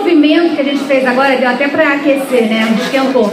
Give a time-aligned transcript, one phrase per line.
[0.00, 2.74] movimento que a gente fez agora deu até para aquecer, né?
[2.80, 3.30] Esquentou.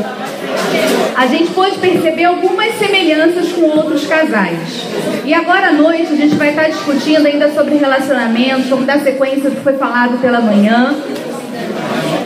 [1.16, 4.86] A gente pode perceber algumas semelhanças com outros casais.
[5.26, 9.50] E agora à noite a gente vai estar discutindo ainda sobre relacionamentos, como dar sequência
[9.50, 10.96] do que foi falado pela manhã.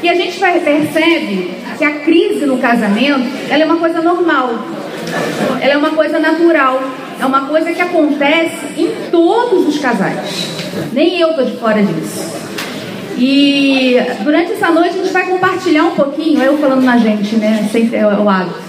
[0.03, 4.49] E a gente vai, percebe que a crise no casamento ela é uma coisa normal.
[5.61, 6.81] Ela é uma coisa natural.
[7.19, 10.47] É uma coisa que acontece em todos os casais.
[10.91, 12.50] Nem eu tô de fora disso.
[13.23, 17.69] E durante essa noite a gente vai compartilhar um pouquinho, eu falando na gente, né?
[17.71, 18.59] Sempre é o hábito.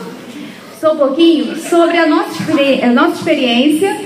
[0.78, 2.34] Só um pouquinho sobre a nossa,
[2.83, 3.98] a nossa experiência,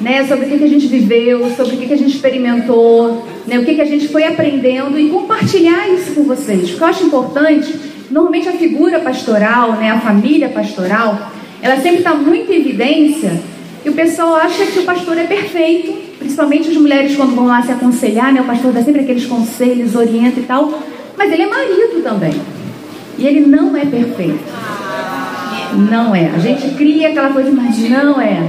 [0.00, 0.26] né?
[0.26, 3.56] Sobre o que, que a gente viveu, sobre o que, que a gente experimentou, né?
[3.56, 6.70] O que, que a gente foi aprendendo e compartilhar isso com vocês.
[6.70, 7.72] Porque eu acho importante,
[8.10, 9.92] normalmente a figura pastoral, né?
[9.92, 11.30] A família pastoral,
[11.62, 13.40] ela sempre está muito em evidência
[13.84, 17.62] e o pessoal acha que o pastor é perfeito, principalmente as mulheres quando vão lá
[17.62, 18.40] se aconselhar, né?
[18.40, 20.82] O pastor dá sempre aqueles conselhos, orienta e tal.
[21.18, 22.32] Mas ele é marido também.
[23.18, 24.42] E ele não é perfeito.
[25.90, 26.30] Não é.
[26.34, 28.48] A gente cria aquela coisa, mas não é.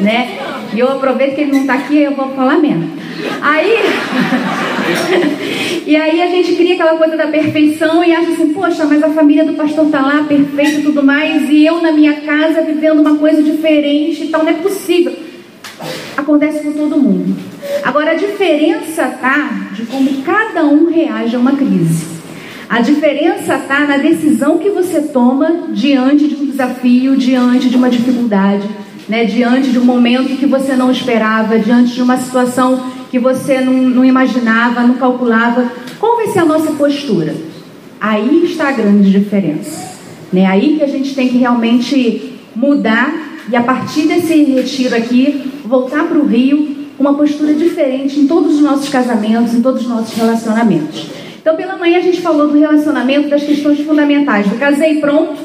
[0.00, 0.38] Né?
[0.72, 2.88] E eu aproveito que ele não está aqui, eu vou falar mesmo.
[3.42, 3.78] Aí.
[5.84, 9.10] e aí a gente cria aquela coisa da perfeição e acha assim, poxa, mas a
[9.10, 13.00] família do pastor está lá, perfeita e tudo mais, e eu na minha casa vivendo
[13.00, 15.27] uma coisa diferente e tal, não é possível.
[16.16, 17.36] Acontece com todo mundo.
[17.82, 22.18] Agora a diferença tá de como cada um reage a uma crise.
[22.68, 27.88] A diferença está na decisão que você toma diante de um desafio, diante de uma
[27.88, 28.68] dificuldade,
[29.08, 29.24] né?
[29.24, 33.72] diante de um momento que você não esperava, diante de uma situação que você não,
[33.72, 35.72] não imaginava, não calculava.
[35.98, 37.34] Qual vai ser a nossa postura?
[37.98, 39.96] Aí está a grande diferença.
[40.30, 40.44] Né?
[40.44, 46.04] Aí que a gente tem que realmente mudar e a partir desse retiro aqui, voltar
[46.08, 49.88] para o Rio com uma postura diferente em todos os nossos casamentos, em todos os
[49.88, 51.06] nossos relacionamentos.
[51.40, 55.36] Então, pela manhã a gente falou do relacionamento, das questões fundamentais, do casei pronto.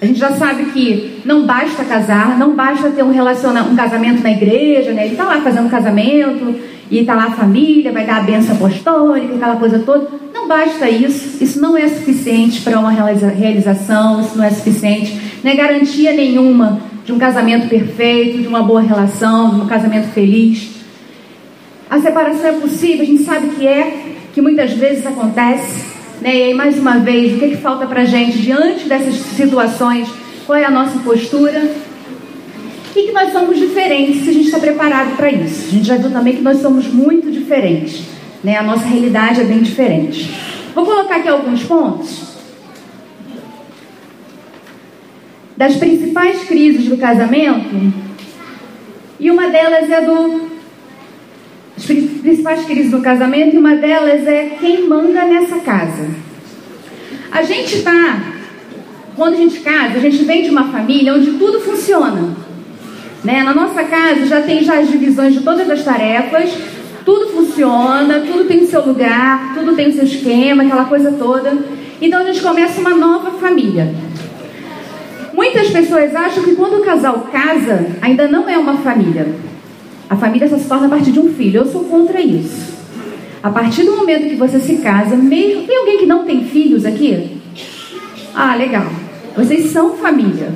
[0.00, 4.22] A gente já sabe que não basta casar, não basta ter um, relaciona um casamento
[4.22, 5.04] na igreja, né?
[5.04, 6.54] Ele está lá fazendo casamento,
[6.90, 10.08] e está lá a família, vai dar a benção apostólica, aquela coisa toda.
[10.32, 15.50] Não basta isso, isso não é suficiente para uma realização, isso não é suficiente, não
[15.50, 20.70] é garantia nenhuma de um casamento perfeito, de uma boa relação, de um casamento feliz.
[21.88, 25.84] A separação é possível, a gente sabe que é, que muitas vezes acontece.
[26.20, 26.34] Né?
[26.34, 29.14] E aí, mais uma vez, o que, é que falta para a gente diante dessas
[29.16, 30.08] situações?
[30.46, 31.62] Qual é a nossa postura?
[32.96, 35.66] e que nós somos diferentes se a gente está preparado para isso.
[35.66, 38.02] A gente já viu também que nós somos muito diferentes,
[38.42, 38.56] né?
[38.56, 40.32] A nossa realidade é bem diferente.
[40.74, 42.23] Vou colocar aqui alguns pontos
[45.56, 47.92] das principais crises do casamento
[49.18, 50.54] e uma delas é do
[51.76, 56.08] as principais crises do casamento e uma delas é quem manda nessa casa.
[57.32, 58.34] A gente está
[59.16, 62.34] quando a gente casa, a gente vem de uma família onde tudo funciona.
[63.22, 63.42] Né?
[63.42, 66.52] Na nossa casa já tem já as divisões de todas as tarefas,
[67.04, 71.56] tudo funciona, tudo tem o seu lugar, tudo tem o seu esquema, aquela coisa toda.
[72.00, 73.94] Então a gente começa uma nova família.
[75.34, 79.26] Muitas pessoas acham que quando o casal casa, ainda não é uma família.
[80.08, 81.62] A família só se torna a partir de um filho.
[81.62, 82.72] Eu sou contra isso.
[83.42, 85.66] A partir do momento que você se casa, mesmo.
[85.66, 87.40] Tem alguém que não tem filhos aqui?
[88.32, 88.86] Ah, legal.
[89.36, 90.52] Vocês são família.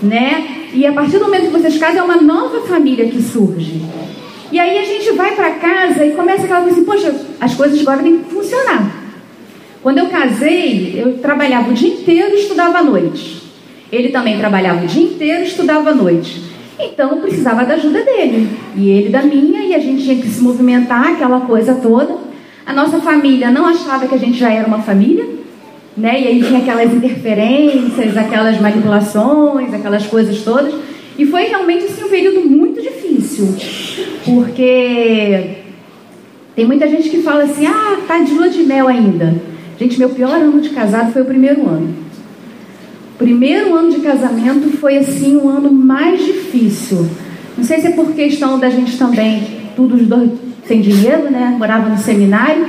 [0.00, 0.68] Né?
[0.72, 3.82] E a partir do momento que vocês casam, é uma nova família que surge.
[4.52, 7.80] E aí a gente vai para casa e começa aquela coisa assim, poxa, as coisas
[7.80, 8.88] agora têm que funcionar.
[9.82, 13.39] Quando eu casei, eu trabalhava o dia inteiro e estudava à noite.
[13.92, 16.42] Ele também trabalhava o dia inteiro e estudava à noite.
[16.78, 18.48] Então eu precisava da ajuda dele.
[18.76, 22.16] E ele da minha, e a gente tinha que se movimentar, aquela coisa toda.
[22.64, 25.40] A nossa família não achava que a gente já era uma família
[25.96, 26.20] né?
[26.20, 30.74] E aí tinha aquelas interferências, aquelas manipulações, aquelas coisas todas.
[31.18, 33.54] E foi realmente assim, um período muito difícil,
[34.24, 35.58] porque
[36.56, 39.34] tem muita gente que fala assim: ah, tá de lua de mel ainda.
[39.78, 41.94] Gente, meu pior ano de casado foi o primeiro ano.
[43.20, 47.06] Primeiro ano de casamento foi assim um ano mais difícil.
[47.54, 49.42] Não sei se é por questão da gente também,
[49.76, 50.30] tudo os dois
[50.66, 51.54] sem dinheiro, né?
[51.58, 52.66] Morava no seminário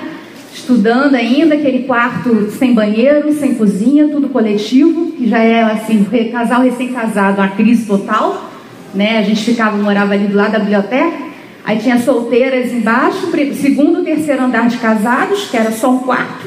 [0.54, 6.64] estudando ainda, aquele quarto sem banheiro, sem cozinha, tudo coletivo, que já é assim, casal
[6.64, 8.52] recém-casado, uma crise total,
[8.94, 9.20] né?
[9.20, 11.18] A gente ficava, morava ali do lado da biblioteca,
[11.64, 16.46] aí tinha solteiras embaixo, segundo terceiro andar de casados, que era só um quarto,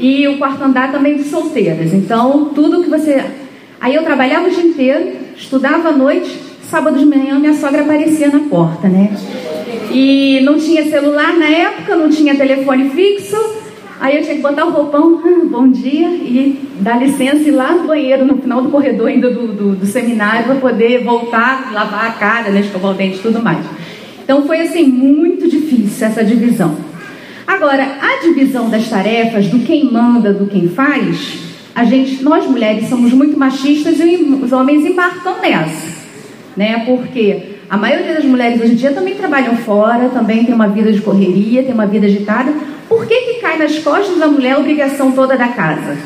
[0.00, 1.92] e o quarto andar também de solteiras.
[1.92, 3.22] Então, tudo que você.
[3.78, 6.36] Aí eu trabalhava o dia inteiro, estudava à noite,
[6.70, 9.14] sábado de manhã minha sogra aparecia na porta, né?
[9.92, 13.36] E não tinha celular na época, não tinha telefone fixo.
[14.00, 17.50] Aí eu tinha que botar o roupão, ah, bom dia, e dar licença e ir
[17.50, 21.70] lá no banheiro, no final do corredor ainda do, do, do seminário, para poder voltar,
[21.70, 23.62] lavar a cara, né, escovar o dente e tudo mais.
[24.24, 26.74] Então foi assim, muito difícil essa divisão.
[27.50, 31.36] Agora, a divisão das tarefas, do quem manda, do quem faz,
[31.74, 35.88] a gente, nós mulheres somos muito machistas e os homens embarcam nessa,
[36.56, 36.84] né?
[36.86, 40.92] Porque a maioria das mulheres hoje em dia também trabalham fora, também tem uma vida
[40.92, 42.54] de correria, tem uma vida agitada.
[42.88, 45.96] Por que, que cai nas costas da mulher a obrigação toda da casa?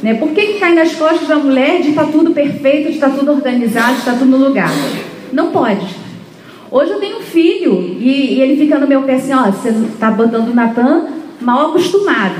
[0.00, 0.14] Né?
[0.14, 3.10] Por que, que cai nas costas da mulher de estar tá tudo perfeito, de estar
[3.10, 4.70] tá tudo organizado, de estar tá tudo no lugar?
[5.32, 6.03] Não pode.
[6.74, 9.68] Hoje eu tenho um filho e, e ele fica no meu pé assim, ó, você
[9.68, 11.06] está botando o Natan
[11.40, 12.34] mal acostumado.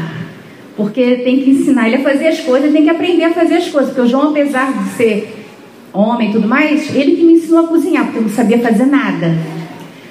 [0.77, 3.69] Porque tem que ensinar ele a fazer as coisas, tem que aprender a fazer as
[3.69, 3.91] coisas.
[3.91, 5.47] Porque o João, apesar de ser
[5.93, 8.87] homem e tudo mais, ele que me ensinou a cozinhar, porque eu não sabia fazer
[8.87, 9.39] nada.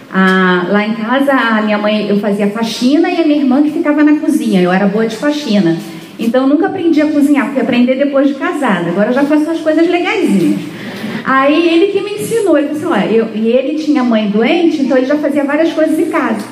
[0.10, 3.72] Ah, lá em casa, a minha mãe, eu fazia faxina e a minha irmã que
[3.72, 4.62] ficava na cozinha.
[4.62, 5.76] Eu era boa de faxina.
[6.18, 8.88] Então, eu nunca aprendi a cozinhar, fui aprender depois de casada.
[8.88, 10.62] Agora eu já faço as coisas legaisinhas.
[11.24, 14.98] Aí ele que me ensinou, ele disse, olha, eu, e ele tinha mãe doente, então
[14.98, 16.46] ele já fazia várias coisas em casa.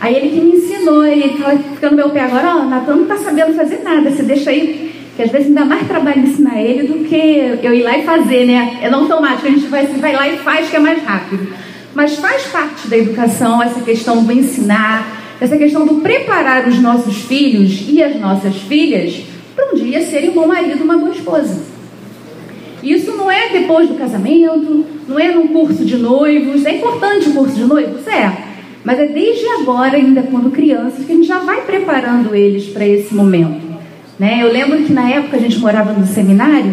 [0.00, 3.06] Aí ele que me ensinou, ele ficando fica no meu pé agora, ó, Natan não
[3.06, 6.62] tá sabendo fazer nada, você deixa aí que às vezes me dá mais trabalho ensinar
[6.62, 8.78] ele do que eu ir lá e fazer, né?
[8.80, 11.48] É não automático, a gente vai, vai lá e faz que é mais rápido.
[11.92, 17.16] Mas faz parte da educação essa questão do ensinar, essa questão do preparar os nossos
[17.22, 19.20] filhos e as nossas filhas
[19.56, 21.67] para um dia serem um bom marido, uma boa esposa.
[22.82, 26.64] Isso não é depois do casamento, não é num curso de noivos.
[26.64, 28.06] É importante o curso de noivos?
[28.06, 28.48] É.
[28.84, 32.86] Mas é desde agora, ainda quando crianças, que a gente já vai preparando eles para
[32.86, 33.66] esse momento.
[34.18, 34.38] Né?
[34.42, 36.72] Eu lembro que na época a gente morava no seminário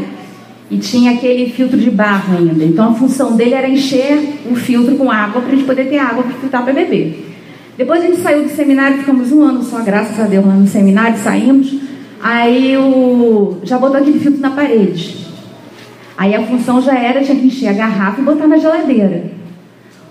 [0.69, 2.63] e tinha aquele filtro de barro ainda.
[2.63, 4.17] Então a função dele era encher
[4.49, 7.33] o filtro com água para a gente poder ter água para filtrar para beber.
[7.77, 10.67] Depois a gente saiu do seminário, ficamos um ano só, graças a Deus, lá no
[10.67, 11.75] seminário, saímos.
[12.21, 13.57] Aí o...
[13.63, 15.24] já botou aquele filtro na parede.
[16.17, 19.23] Aí a função já era, tinha que encher a garrafa e botar na geladeira.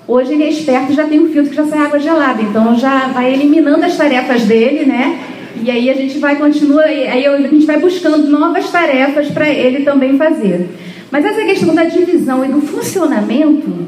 [0.07, 2.43] Hoje ele é esperto já tem um filtro que já sai água gelada.
[2.43, 5.19] Então já vai eliminando as tarefas dele, né?
[5.63, 9.85] E aí a gente vai continua, aí a gente vai buscando novas tarefas para ele
[9.85, 10.69] também fazer.
[11.11, 13.87] Mas essa questão da divisão e do funcionamento,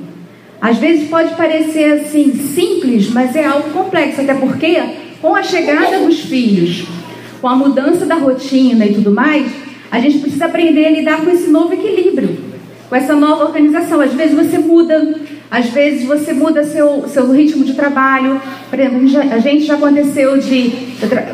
[0.60, 4.80] às vezes pode parecer assim simples, mas é algo complexo, até porque
[5.20, 6.86] com a chegada dos filhos,
[7.40, 9.50] com a mudança da rotina e tudo mais,
[9.90, 12.36] a gente precisa aprender a lidar com esse novo equilíbrio,
[12.88, 14.00] com essa nova organização.
[14.00, 15.16] Às vezes você muda
[15.50, 18.40] às vezes você muda seu, seu ritmo de trabalho.
[18.68, 20.72] Por exemplo, a gente já aconteceu de.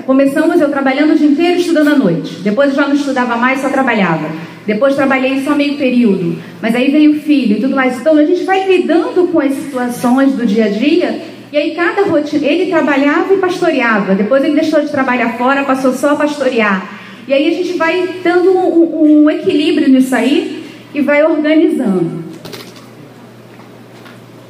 [0.04, 2.36] Começamos eu trabalhando o dia inteiro estudando à noite.
[2.42, 4.28] Depois eu já não estudava mais, só trabalhava.
[4.66, 6.36] Depois trabalhei só meio período.
[6.60, 7.98] Mas aí veio o filho e tudo mais.
[7.98, 11.22] Então a gente vai lidando com as situações do dia a dia.
[11.50, 12.46] E aí cada rotina.
[12.46, 14.14] Ele trabalhava e pastoreava.
[14.14, 17.01] Depois ele deixou de trabalhar fora, passou só a pastorear.
[17.26, 20.64] E aí a gente vai dando um, um equilíbrio nisso aí
[20.94, 22.22] e vai organizando.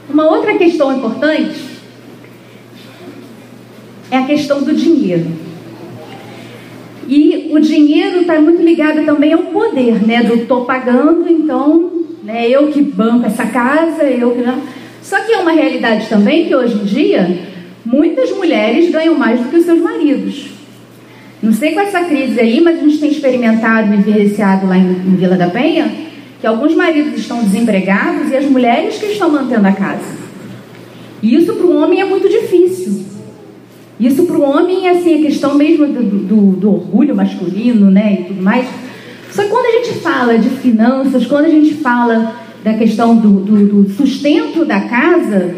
[0.09, 1.73] Uma outra questão importante
[4.11, 5.27] é a questão do dinheiro.
[7.09, 10.23] E o dinheiro está muito ligado também ao poder, né?
[10.23, 11.91] Do tô pagando, então,
[12.23, 12.49] né?
[12.49, 14.61] Eu que banco essa casa, eu que não.
[15.03, 17.39] Só que é uma realidade também que hoje em dia
[17.85, 20.62] muitas mulheres ganham mais do que os seus maridos.
[21.43, 24.91] Não sei com essa crise aí, mas a gente tem experimentado e vivenciado lá em,
[24.91, 25.91] em Vila da Penha
[26.41, 30.23] que alguns maridos estão desempregados e as mulheres que estão mantendo a casa.
[31.23, 33.05] E isso para o homem é muito difícil.
[33.99, 38.19] Isso para o homem é assim, a questão mesmo do, do, do, orgulho masculino, né?
[38.21, 38.67] E tudo mais.
[39.31, 42.35] Só que quando a gente fala de finanças, quando a gente fala
[42.65, 45.55] da questão do, do, do sustento da casa,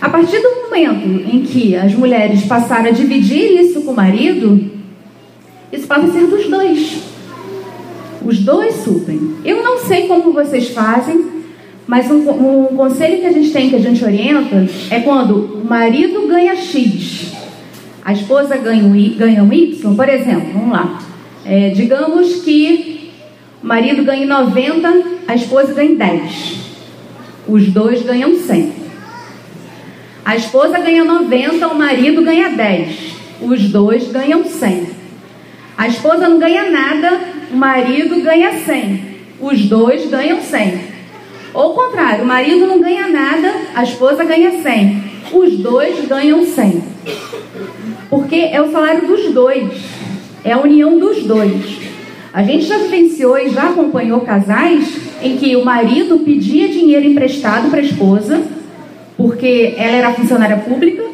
[0.00, 4.77] a partir do momento em que as mulheres passaram a dividir isso com o marido,
[5.72, 7.02] isso passa a ser dos dois.
[8.24, 9.36] Os dois suprem.
[9.44, 11.26] Eu não sei como vocês fazem,
[11.86, 15.64] mas um, um, conselho que a gente tem, que a gente orienta, é quando o
[15.64, 17.32] marido ganha X,
[18.04, 20.98] a esposa ganha um, y, ganha um Y, por exemplo, vamos lá.
[21.44, 23.10] É, digamos que
[23.62, 26.56] o marido ganha 90, a esposa ganha 10.
[27.48, 28.72] Os dois ganham 100.
[30.24, 32.96] A esposa ganha 90, o marido ganha 10.
[33.40, 34.97] Os dois ganham 100.
[35.78, 37.20] A esposa não ganha nada,
[37.52, 39.00] o marido ganha 100.
[39.40, 40.80] Os dois ganham 100.
[41.54, 45.02] Ou contrário, o marido não ganha nada, a esposa ganha 100.
[45.32, 46.82] Os dois ganham 100.
[48.10, 49.70] Porque é o salário dos dois.
[50.42, 51.78] É a união dos dois.
[52.32, 57.70] A gente já vivenciou e já acompanhou casais em que o marido pedia dinheiro emprestado
[57.70, 58.42] para a esposa,
[59.16, 61.04] porque ela era funcionária pública,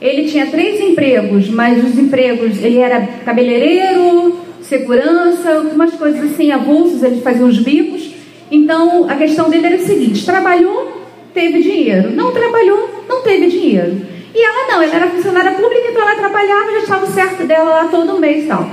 [0.00, 7.02] Ele tinha três empregos, mas os empregos, ele era cabeleireiro, segurança, umas coisas assim, avulsos,
[7.02, 8.10] ele fazia uns bicos.
[8.50, 11.02] Então, a questão dele era o seguinte: trabalhou,
[11.34, 12.12] teve dinheiro.
[12.12, 14.00] Não trabalhou, não teve dinheiro.
[14.34, 17.84] E ela não, ela era funcionária pública, então ela trabalhava, já estava certo dela lá
[17.88, 18.70] todo mês e tal.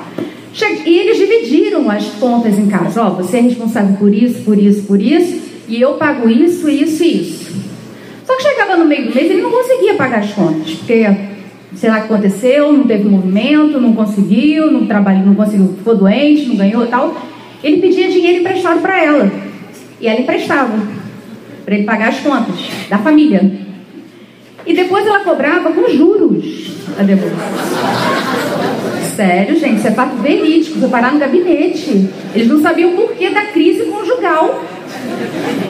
[0.86, 3.03] E eles dividiram as contas em casa.
[3.03, 7.03] Ó, você é responsável por isso, por isso, por isso, e eu pago isso, isso
[7.03, 7.66] e isso.
[8.27, 11.07] Só que chegava no meio do mês ele não conseguia pagar as contas, porque
[11.75, 15.96] sei lá o que aconteceu, não teve movimento, não conseguiu, não trabalhou, não conseguiu, ficou
[15.96, 17.15] doente, não ganhou tal.
[17.63, 19.31] Ele pedia dinheiro emprestado para ela.
[20.01, 20.77] E ela emprestava
[21.63, 22.55] para ele pagar as contas
[22.89, 23.50] da família.
[24.65, 26.67] E depois ela cobrava com juros
[27.00, 27.48] a devolução.
[29.15, 30.79] Sério, gente, isso é fato verídico.
[30.79, 32.10] Foi parar no gabinete.
[32.36, 34.63] Eles não sabiam o porquê da crise conjugal.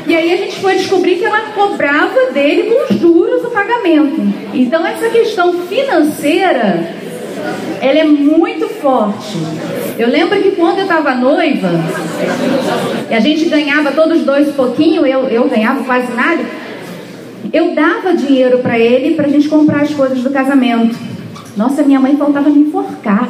[0.06, 4.22] E aí a gente foi descobrir que ela cobrava dele com juros o pagamento.
[4.54, 6.92] Então essa questão financeira,
[7.82, 9.38] ela é muito forte.
[9.98, 11.70] Eu lembro que quando eu estava noiva,
[13.10, 16.44] e a gente ganhava todos dois pouquinho, eu, eu ganhava quase nada,
[17.52, 20.98] eu dava dinheiro para ele para a gente comprar as coisas do casamento.
[21.56, 23.30] Nossa, minha mãe faltava me enforcar.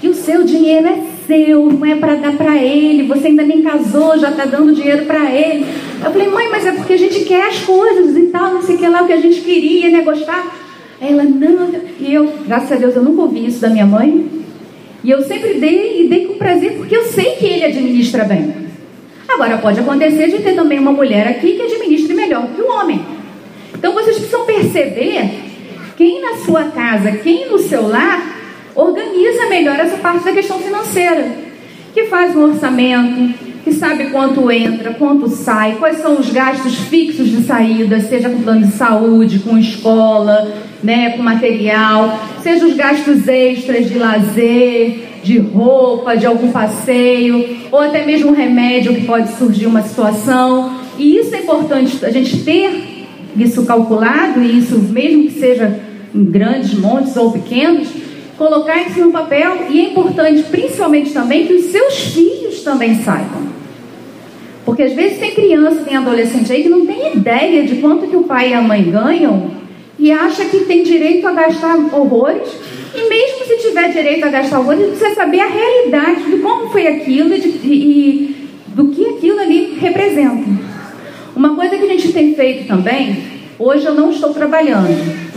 [0.00, 0.98] Que o seu dinheiro é
[1.30, 3.04] seu, não é para dar para ele.
[3.04, 5.64] Você ainda nem casou, já está dando dinheiro para ele.
[6.04, 8.74] Eu falei, mãe, mas é porque a gente quer as coisas e tal, não sei
[8.74, 10.02] o que lá, o que a gente queria, né?
[10.02, 10.56] Gostar.
[11.00, 11.70] Ela, não.
[12.00, 14.28] E eu, graças a Deus, eu nunca ouvi isso da minha mãe.
[15.04, 18.52] E eu sempre dei e dei com prazer, porque eu sei que ele administra bem.
[19.28, 23.00] Agora, pode acontecer de ter também uma mulher aqui que administre melhor que o homem.
[23.72, 25.30] Então, vocês precisam perceber
[25.96, 28.29] quem na sua casa, quem no seu lar,
[28.74, 31.50] organiza melhor essa parte da questão financeira.
[31.92, 33.34] Que faz um orçamento,
[33.64, 38.42] que sabe quanto entra, quanto sai, quais são os gastos fixos de saída, seja com
[38.42, 45.38] plano de saúde, com escola, né, com material, seja os gastos extras de lazer, de
[45.38, 50.78] roupa, de algum passeio, ou até mesmo um remédio que pode surgir uma situação.
[50.98, 55.78] E isso é importante a gente ter isso calculado, e isso mesmo que seja
[56.14, 57.88] em grandes montes ou pequenos,
[58.40, 63.42] colocar isso no papel e é importante, principalmente também, que os seus filhos também saibam.
[64.64, 68.16] Porque às vezes tem criança, tem adolescente aí que não tem ideia de quanto que
[68.16, 69.50] o pai e a mãe ganham
[69.98, 72.48] e acha que tem direito a gastar horrores.
[72.94, 76.86] E mesmo se tiver direito a gastar horrores, precisa saber a realidade de como foi
[76.86, 80.48] aquilo e, de, e do que aquilo ali representa.
[81.36, 83.22] Uma coisa que a gente tem feito também,
[83.58, 85.29] hoje eu não estou trabalhando,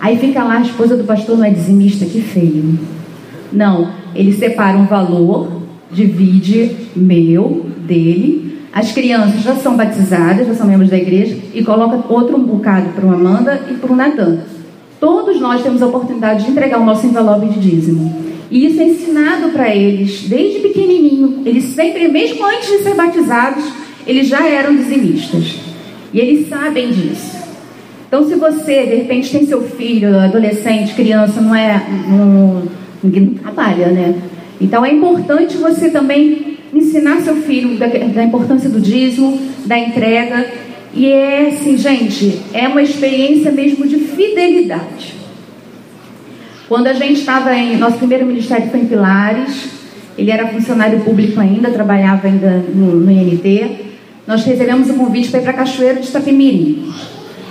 [0.00, 2.78] Aí fica lá a esposa do pastor não é dizimista, que feio.
[3.52, 8.58] Não, ele separa um valor, divide meu, dele.
[8.72, 12.90] As crianças já são batizadas, já são membros da igreja, e coloca outro um bocado
[12.90, 14.40] para o Amanda e para o Natan.
[15.00, 18.28] Todos nós temos a oportunidade de entregar o nosso envelope de dízimo.
[18.50, 21.42] E isso é ensinado para eles desde pequenininho.
[21.44, 23.64] Eles sempre, mesmo antes de ser batizados,
[24.06, 25.56] eles já eram dizimistas.
[26.12, 27.37] E eles sabem disso.
[28.08, 31.86] Então, se você, de repente, tem seu filho, adolescente, criança, não é.
[32.08, 32.62] Não,
[33.04, 34.14] ninguém não trabalha, né?
[34.58, 40.46] Então, é importante você também ensinar seu filho da, da importância do dízimo, da entrega.
[40.94, 45.14] E é assim, gente, é uma experiência mesmo de fidelidade.
[46.66, 47.76] Quando a gente estava em.
[47.76, 49.68] Nosso primeiro ministério foi em Pilares,
[50.16, 53.86] ele era funcionário público ainda, trabalhava ainda no, no INT.
[54.26, 56.90] Nós recebemos o convite para ir para Cachoeiro de Itapemirim.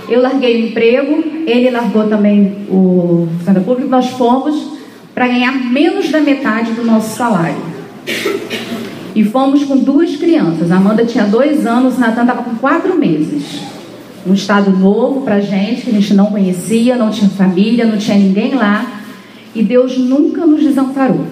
[0.08, 4.78] Eu larguei o emprego, ele largou também o funcionário público, nós fomos
[5.14, 7.58] para ganhar menos da metade do nosso salário.
[9.16, 10.72] E fomos com duas crianças.
[10.72, 13.62] A Amanda tinha dois anos, o Natan estava com quatro meses.
[14.26, 18.18] Um estado novo para gente, que a gente não conhecia, não tinha família, não tinha
[18.18, 19.02] ninguém lá.
[19.56, 21.26] E Deus nunca nos desamparou.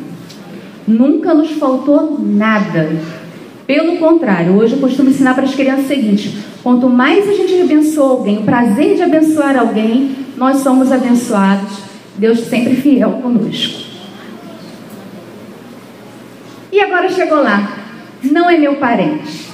[0.88, 2.90] Nunca nos faltou nada.
[3.68, 7.62] Pelo contrário, hoje eu costumo ensinar para as crianças o seguinte: quanto mais a gente
[7.62, 11.86] abençoa alguém, o prazer de abençoar alguém, nós somos abençoados.
[12.18, 13.86] Deus sempre fiel conosco.
[16.72, 17.78] E agora chegou lá.
[18.24, 19.46] Não é meu parente.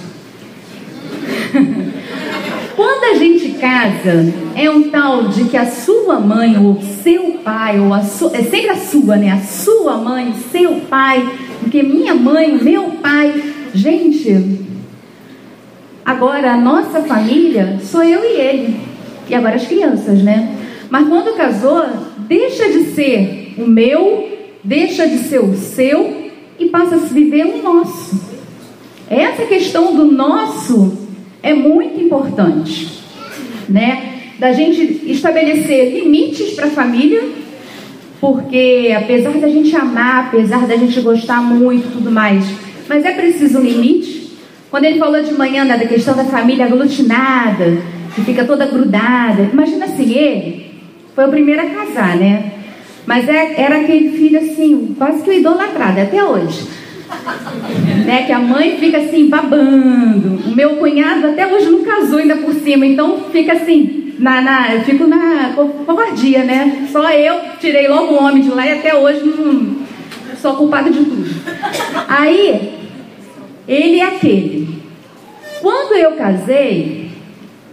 [2.75, 7.79] Quando a gente casa, é um tal de que a sua mãe ou seu pai,
[7.79, 9.31] ou a sua, é sempre a sua, né?
[9.31, 11.27] A sua mãe, seu pai,
[11.59, 13.33] porque minha mãe, meu pai,
[13.73, 14.65] Gente,
[16.05, 18.79] agora a nossa família sou eu e ele.
[19.29, 20.57] E agora as crianças, né?
[20.89, 21.85] Mas quando casou,
[22.19, 24.29] deixa de ser o meu,
[24.63, 28.19] deixa de ser o seu e passa a se viver o nosso.
[29.09, 30.97] Essa questão do nosso
[31.41, 32.99] é muito importante,
[33.67, 34.11] né?
[34.41, 37.21] da gente estabelecer limites para a família,
[38.19, 42.43] porque apesar da gente amar, apesar da gente gostar muito tudo mais,
[42.91, 44.33] mas é preciso um limite.
[44.69, 47.77] Quando ele falou de manhã da questão da família aglutinada,
[48.13, 50.71] que fica toda grudada, imagina assim, ele
[51.15, 52.51] foi o primeiro a casar, né?
[53.05, 56.67] Mas é, era aquele filho assim, quase que idolatrado, até hoje.
[58.05, 58.23] né?
[58.23, 60.41] Que a mãe fica assim, babando.
[60.45, 64.75] O meu cunhado até hoje não casou ainda por cima, então fica assim, na, na,
[64.75, 65.53] eu fico na
[65.85, 66.89] covardia, né?
[66.91, 69.77] Só eu tirei logo o homem de lá e até hoje não
[70.41, 71.29] sou culpada de tudo.
[72.09, 72.80] Aí,
[73.67, 74.81] ele é aquele.
[75.61, 77.09] Quando eu casei,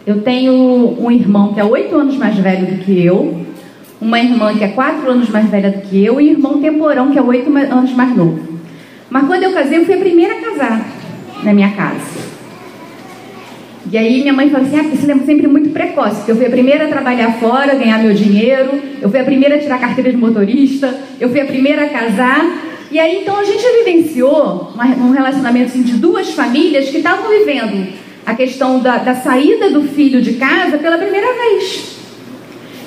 [0.07, 0.53] eu tenho
[0.99, 3.45] um irmão que é oito anos mais velho do que eu,
[4.01, 7.11] uma irmã que é quatro anos mais velha do que eu e um irmão temporão
[7.11, 8.59] que é oito anos mais novo.
[9.11, 10.87] Mas quando eu casei, eu fui a primeira a casar
[11.43, 12.29] na minha casa.
[13.91, 16.37] E aí minha mãe falou assim, ah, porque você é sempre muito precoce, porque eu
[16.37, 19.79] fui a primeira a trabalhar fora, ganhar meu dinheiro, eu fui a primeira a tirar
[19.79, 22.45] carteira de motorista, eu fui a primeira a casar.
[22.91, 27.93] E aí então a gente vivenciou um relacionamento assim, de duas famílias que estavam vivendo
[28.25, 31.97] a questão da, da saída do filho de casa pela primeira vez.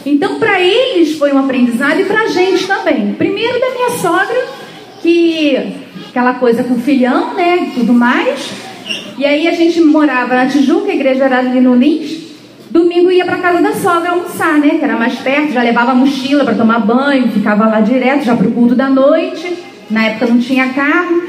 [0.05, 3.13] Então, para eles foi um aprendizado e para a gente também.
[3.13, 4.48] Primeiro da minha sogra,
[5.01, 5.58] que
[6.10, 8.51] aquela coisa com filhão, né, e tudo mais.
[9.17, 12.20] E aí a gente morava na Tijuca, a igreja era ali no Lins.
[12.70, 15.96] Domingo ia para casa da sogra almoçar, né, que era mais perto, já levava a
[15.96, 19.70] mochila para tomar banho, ficava lá direto, já pro culto da noite.
[19.91, 21.21] Na época não tinha carro.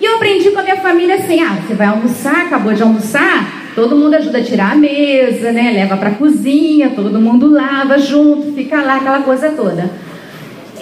[0.00, 3.60] E eu aprendi com a minha família assim: ah, você vai almoçar, acabou de almoçar,
[3.74, 5.70] Todo mundo ajuda a tirar a mesa, né?
[5.72, 9.90] Leva para a cozinha, todo mundo lava junto, fica lá aquela coisa toda.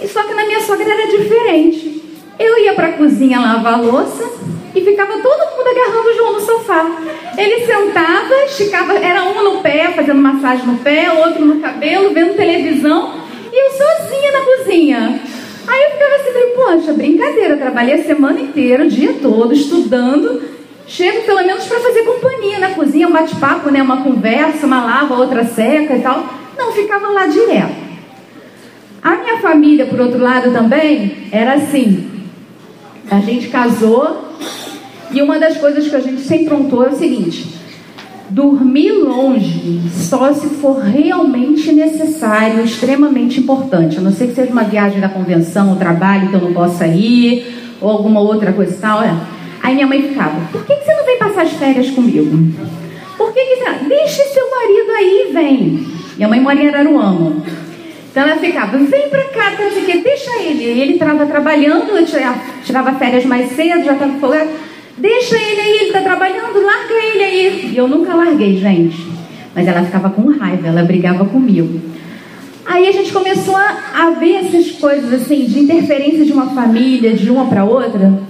[0.01, 2.03] E só que na minha sogra era diferente.
[2.39, 4.23] Eu ia para a cozinha lavar a louça
[4.73, 6.85] e ficava todo mundo agarrando o João no sofá.
[7.37, 12.35] Ele sentava, esticava, era um no pé, fazendo massagem no pé, outro no cabelo, vendo
[12.35, 13.13] televisão,
[13.51, 15.19] e eu sozinha na cozinha.
[15.69, 20.41] Aí eu ficava assim, poxa, brincadeira, trabalhei a semana inteira, o dia todo, estudando,
[20.89, 23.79] Chego pelo menos para fazer companhia na cozinha, um bate-papo, né?
[23.79, 26.27] uma conversa, uma lava, outra seca e tal.
[26.57, 27.75] Não, ficava lá direto.
[29.01, 32.09] A minha família, por outro lado, também era assim.
[33.09, 34.33] A gente casou
[35.11, 37.58] e uma das coisas que a gente sempre prontou é o seguinte:
[38.29, 43.97] dormir longe só se for realmente necessário, extremamente importante.
[43.97, 46.87] A não ser que seja uma viagem da convenção, um trabalho que eu não possa
[46.87, 49.01] ir, ou alguma outra coisa e tal.
[49.01, 49.15] É.
[49.61, 52.37] Aí minha mãe ficava, por que, você não vem passar as férias comigo?
[53.17, 53.69] Por que, que você...
[53.87, 55.87] Deixa seu marido aí, vem.
[56.15, 57.43] Minha mãe mora em Araruama.
[58.09, 59.63] Então ela ficava, vem pra cá, tá,
[60.03, 60.63] deixa ele.
[60.63, 62.05] Ele estava trabalhando, eu
[62.63, 64.49] tirava férias mais cedo, já estava folgado.
[64.99, 67.71] Deixa ele aí, ele tá trabalhando, larga ele aí.
[67.73, 69.07] E eu nunca larguei, gente.
[69.55, 71.79] Mas ela ficava com raiva, ela brigava comigo.
[72.65, 77.13] Aí a gente começou a, a ver essas coisas assim, de interferência de uma família,
[77.13, 78.21] de uma para outra.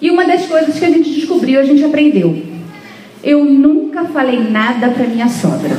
[0.00, 2.40] E uma das coisas que a gente descobriu, a gente aprendeu.
[3.22, 5.76] Eu nunca falei nada para minha sogra.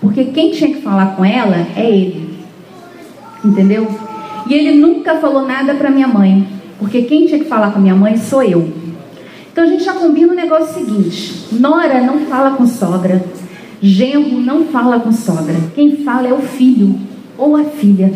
[0.00, 2.34] Porque quem tinha que falar com ela é ele.
[3.44, 3.88] Entendeu?
[4.48, 6.46] E ele nunca falou nada para minha mãe.
[6.78, 8.83] Porque quem tinha que falar com minha mãe sou eu.
[9.54, 13.24] Então a gente já combina o negócio seguinte: Nora não fala com sogra.
[13.80, 15.54] Genro não fala com sogra.
[15.76, 16.98] Quem fala é o filho
[17.38, 18.12] ou a filha.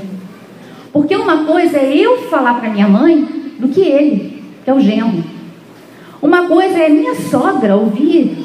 [0.92, 3.24] Porque uma coisa é eu falar para minha mãe
[3.56, 5.22] do que ele que é o genro.
[6.20, 8.44] Uma coisa é minha sogra ouvir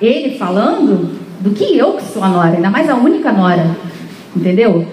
[0.00, 1.10] ele falando
[1.42, 3.76] do que eu que sou a nora, ainda mais a única nora,
[4.34, 4.86] entendeu?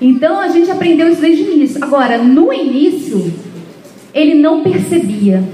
[0.00, 1.84] Então a gente aprendeu isso desde o início.
[1.84, 3.30] Agora, no início,
[4.14, 5.44] ele não percebia.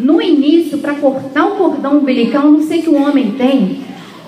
[0.00, 3.80] No início, para cortar o cordão umbilical, não sei que o homem tem,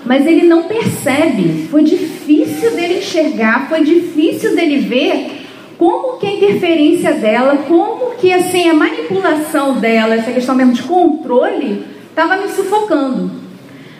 [0.05, 1.67] mas ele não percebe.
[1.69, 5.43] Foi difícil dele enxergar, foi difícil dele ver
[5.77, 10.83] como que a interferência dela, como que assim a manipulação dela, essa questão mesmo de
[10.83, 13.31] controle, estava me sufocando.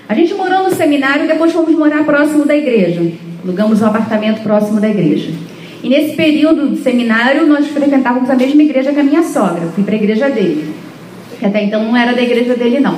[0.07, 3.01] A gente morou no seminário depois fomos morar próximo da igreja.
[3.43, 5.31] Alugamos um apartamento próximo da igreja.
[5.83, 9.67] E nesse período do seminário, nós frequentávamos a mesma igreja que a minha sogra.
[9.75, 10.73] Fui para a igreja dele.
[11.43, 12.97] Que até então não era da igreja dele, não.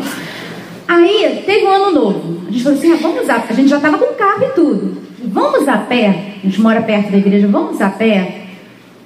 [0.88, 2.42] Aí, teve um ano novo.
[2.48, 3.36] A gente falou assim: ah, vamos a...
[3.38, 5.02] A gente já estava com carro e tudo.
[5.24, 6.36] Vamos a pé.
[6.44, 7.48] A gente mora perto da igreja.
[7.48, 8.44] Vamos a pé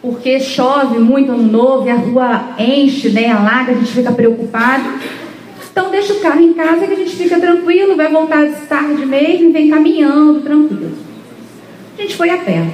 [0.01, 4.83] porque chove muito ano novo e a rua enche, né, alaga, a gente fica preocupado.
[5.69, 9.05] Então deixa o carro em casa que a gente fica tranquilo, vai voltar de tarde
[9.05, 10.91] mesmo, vem caminhando, tranquilo.
[11.97, 12.65] A gente foi a pé.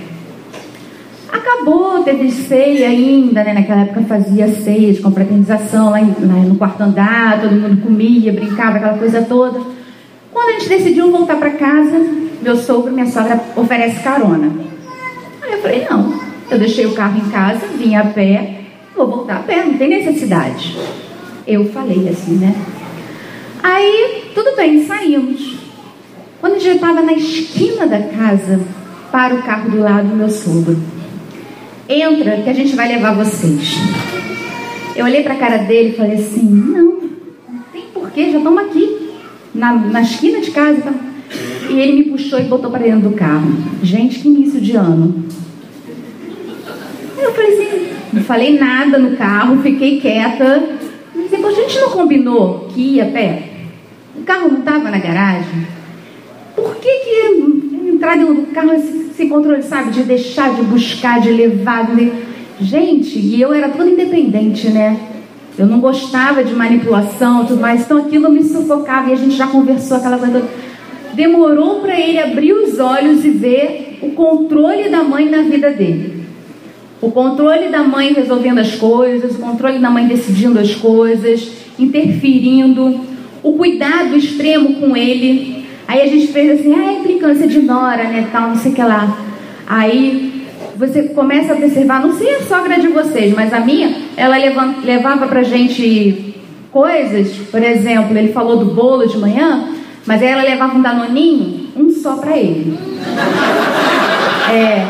[1.32, 3.54] Acabou, teve ceia ainda, né?
[3.54, 8.78] Naquela época fazia ceia de confraternização lá, lá no quarto andar, todo mundo comia, brincava,
[8.78, 9.60] aquela coisa toda.
[10.32, 12.00] Quando a gente decidiu voltar para casa,
[12.42, 14.52] meu sogro minha sogra oferecem carona.
[15.42, 18.62] Aí eu falei, não, eu deixei o carro em casa, vim a pé,
[18.96, 20.78] vou voltar a pé, não tem necessidade.
[21.48, 22.56] Eu falei assim, né?
[23.62, 25.58] Aí, tudo bem, saímos.
[26.40, 28.60] Quando a gente estava na esquina da casa,
[29.12, 30.78] para o carro do lado do meu sogro.
[31.88, 33.76] Entra que a gente vai levar vocês.
[34.96, 37.02] Eu olhei para a cara dele e falei assim: não,
[37.48, 39.12] não tem porquê, já estamos aqui,
[39.54, 40.82] na, na esquina de casa.
[40.82, 40.94] Tá?
[41.70, 43.52] E ele me puxou e botou para dentro do carro.
[43.84, 45.26] Gente, que início de ano.
[47.18, 50.70] Eu falei assim, não falei nada no carro, fiquei quieta.
[51.14, 53.50] Mas a gente não combinou que ia a pé?
[54.16, 55.68] O carro não estava na garagem?
[56.56, 57.10] Por que, que
[57.96, 59.92] entrar dentro do carro esse, controle, sabe?
[59.92, 61.96] De deixar, de buscar, de levar.
[61.96, 62.12] De...
[62.62, 64.98] Gente, e eu era toda independente, né?
[65.58, 69.48] Eu não gostava de manipulação tudo mais, então aquilo me sufocava e a gente já
[69.48, 70.66] conversou aquela coisa toda.
[71.14, 76.26] Demorou para ele abrir os olhos e ver o controle da mãe na vida dele.
[77.02, 83.00] O controle da mãe resolvendo as coisas, o controle da mãe decidindo as coisas, interferindo,
[83.42, 85.65] o cuidado extremo com ele.
[85.88, 88.76] Aí a gente fez assim, ah, é implicância de nora, né, tal, não sei o
[88.76, 89.18] que lá.
[89.68, 90.46] Aí
[90.76, 94.36] você começa a observar, não sei a sogra de vocês, mas a minha, ela
[94.84, 96.36] levava pra gente
[96.72, 99.70] coisas, por exemplo, ele falou do bolo de manhã,
[100.06, 102.78] mas aí ela levava um danoninho, um só para ele.
[104.52, 104.86] É.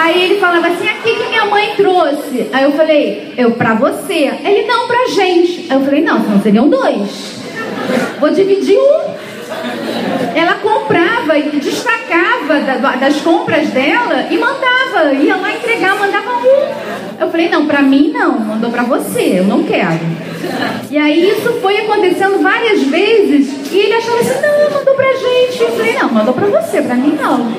[0.00, 2.48] Aí ele falava assim, aqui que minha mãe trouxe.
[2.52, 4.32] Aí eu falei, eu pra você.
[4.44, 5.66] Ele, não, pra gente.
[5.70, 7.40] Aí eu falei, não, senão seriam dois.
[8.18, 9.31] Vou dividir um.
[10.34, 12.60] Ela comprava e destacava
[12.98, 17.20] das compras dela e mandava, ia lá entregar, mandava um.
[17.20, 20.00] Eu falei, não, pra mim não, mandou pra você, eu não quero.
[20.90, 25.60] E aí isso foi acontecendo várias vezes e ele achava assim, não, mandou pra gente.
[25.60, 27.52] Eu falei, não, mandou pra você, pra mim não.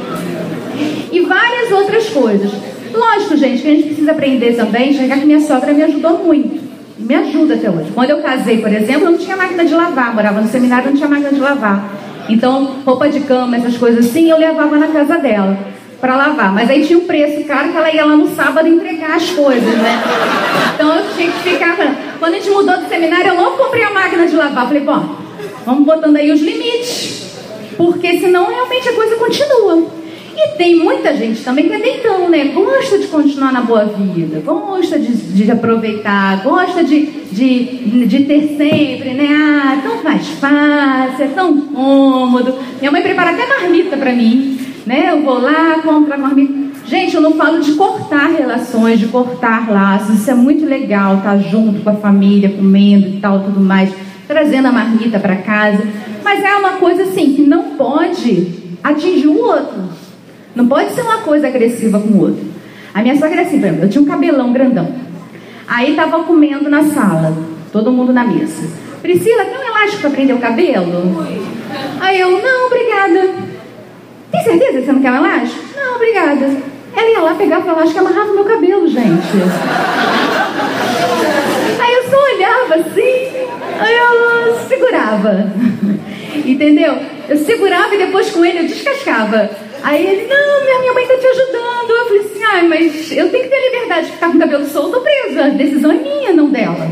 [1.12, 2.52] E várias outras coisas.
[2.94, 6.63] Lógico, gente, que a gente precisa aprender também, enxergar que minha sogra me ajudou muito
[7.04, 7.92] me ajuda até hoje.
[7.94, 10.96] Quando eu casei, por exemplo, eu não tinha máquina de lavar, morava no seminário, não
[10.96, 11.90] tinha máquina de lavar.
[12.30, 15.58] Então, roupa de cama, essas coisas assim, eu levava na casa dela
[16.00, 16.54] para lavar.
[16.54, 19.76] Mas aí tinha um preço caro que ela ia lá no sábado entregar as coisas,
[19.76, 20.02] né?
[20.74, 21.78] Então eu tinha que ficar.
[22.20, 24.68] Quando a gente mudou do seminário, eu logo comprei a máquina de lavar.
[24.68, 25.16] Falei, bom,
[25.66, 27.24] vamos botando aí os limites.
[27.78, 30.03] Porque senão realmente a coisa continua.
[30.36, 32.46] E tem muita gente também que é deitão, né?
[32.46, 38.56] Gosta de continuar na boa vida, gosta de, de aproveitar, gosta de, de, de ter
[38.58, 39.28] sempre, né?
[39.32, 42.56] Ah, tão mais fácil, é tão cômodo.
[42.80, 45.12] Minha mãe prepara até marmita para mim, né?
[45.12, 46.64] Eu vou lá, compro a marmita.
[46.88, 50.20] Gente, eu não falo de cortar relações, de cortar laços.
[50.20, 53.94] Isso é muito legal, tá junto com a família, comendo e tal, tudo mais,
[54.28, 55.84] trazendo a marmita para casa.
[56.24, 58.48] Mas é uma coisa assim que não pode
[58.84, 60.03] atingir o outro.
[60.56, 62.46] Não pode ser uma coisa agressiva com o outro.
[62.94, 64.88] A minha sogra era assim, por exemplo, eu tinha um cabelão grandão.
[65.68, 67.36] Aí tava comendo na sala,
[67.72, 68.68] todo mundo na mesa.
[69.02, 71.26] Priscila, tem um elástico para prender o cabelo?
[72.00, 73.34] Aí eu, não, obrigada.
[74.32, 75.64] Tem certeza que você não quer um elástico?
[75.76, 76.50] Não, obrigada.
[76.96, 79.28] Ela ia lá, pegava o elástico e amarrava o meu cabelo, gente.
[81.80, 83.48] Aí eu só olhava assim,
[83.80, 85.52] aí eu segurava.
[86.46, 86.98] Entendeu?
[87.28, 89.50] Eu segurava e depois com ele eu descascava.
[89.84, 91.92] Aí ele, não, minha, minha mãe tá te ajudando.
[91.92, 94.66] Eu falei assim, ai, mas eu tenho que ter liberdade de ficar com o cabelo
[94.66, 95.40] solto ou preso.
[95.40, 96.90] A decisão é minha, não dela.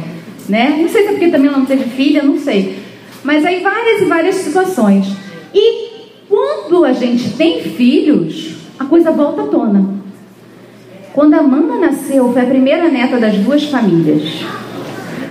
[0.50, 0.78] Né?
[0.78, 2.80] Não sei se é porque também ela não teve filha, não sei.
[3.24, 5.08] Mas aí várias e várias situações.
[5.54, 5.90] E
[6.28, 10.02] quando a gente tem filhos, a coisa volta à tona.
[11.14, 14.44] Quando a Amanda nasceu, foi a primeira neta das duas famílias.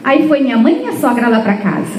[0.03, 1.93] Aí foi minha mãe e minha sogra lá para casa.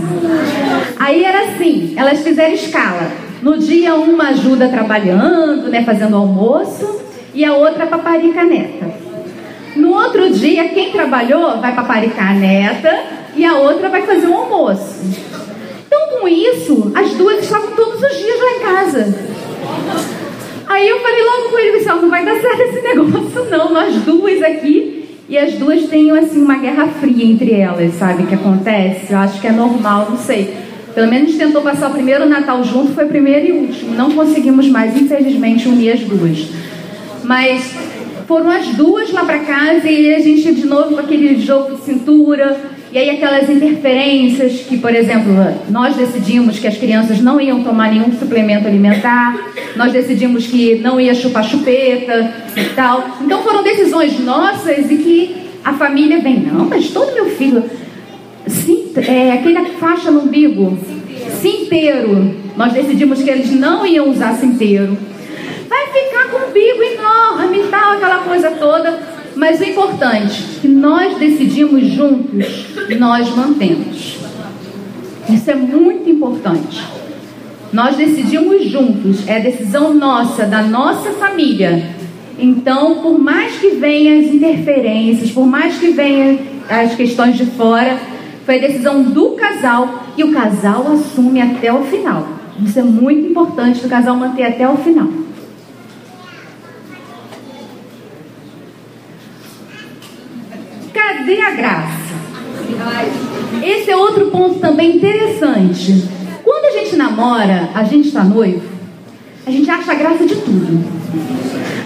[1.00, 3.12] Aí era assim, elas fizeram escala.
[3.41, 7.01] No dia uma ajuda trabalhando, né, fazendo almoço,
[7.34, 8.91] e a outra paparica a neta.
[9.75, 13.04] No outro dia, quem trabalhou vai paparicar a neta
[13.36, 15.01] e a outra vai fazer o almoço.
[15.88, 19.15] Então, com isso, as duas estavam todos os dias lá em casa.
[20.67, 23.95] Aí eu falei logo com ele, pessoal, não vai dar certo esse negócio não, nós
[24.04, 24.99] duas aqui.
[25.27, 29.13] E as duas têm, assim, uma guerra fria entre elas, sabe, que acontece.
[29.13, 30.54] Eu acho que é normal, não sei.
[30.93, 33.95] Pelo menos tentou passar o primeiro Natal junto, foi o primeiro e último.
[33.95, 36.47] Não conseguimos mais, infelizmente, unir as duas.
[37.23, 37.73] Mas
[38.27, 41.84] foram as duas lá para casa e a gente de novo com aquele jogo de
[41.84, 42.58] cintura.
[42.91, 45.34] E aí aquelas interferências que, por exemplo,
[45.69, 50.99] nós decidimos que as crianças não iam tomar nenhum suplemento alimentar, nós decidimos que não
[50.99, 53.17] ia chupar chupeta e tal.
[53.21, 57.63] Então foram decisões nossas e que a família vem, não, mas todo meu filho
[58.47, 60.77] Sim, é, aquela faixa no umbigo,
[61.41, 62.36] cinteiro.
[62.58, 64.97] nós decidimos que eles não iam usar cinteiro.
[65.69, 68.99] Vai ficar com um bico enorme e tal, aquela coisa toda.
[69.36, 72.65] Mas o importante, que nós decidimos juntos,
[72.99, 74.17] nós mantemos.
[75.30, 76.84] Isso é muito importante.
[77.71, 81.91] Nós decidimos juntos, é decisão nossa, da nossa família.
[82.38, 87.97] Então, por mais que venham as interferências, por mais que venham as questões de fora,
[88.45, 92.27] foi a decisão do casal e o casal assume até o final.
[92.63, 95.08] Isso é muito importante do casal manter até o final.
[100.93, 102.01] Cadê a graça?
[103.63, 106.08] Esse é outro ponto também interessante.
[106.43, 108.62] Quando a gente namora, a gente está noivo,
[109.45, 110.84] a gente acha a graça de tudo.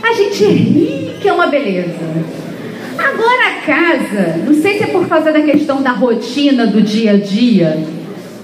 [0.02, 1.96] A gente ri que é uma beleza.
[2.98, 7.12] Agora a casa, não sei se é por causa da questão da rotina do dia
[7.12, 7.78] a dia,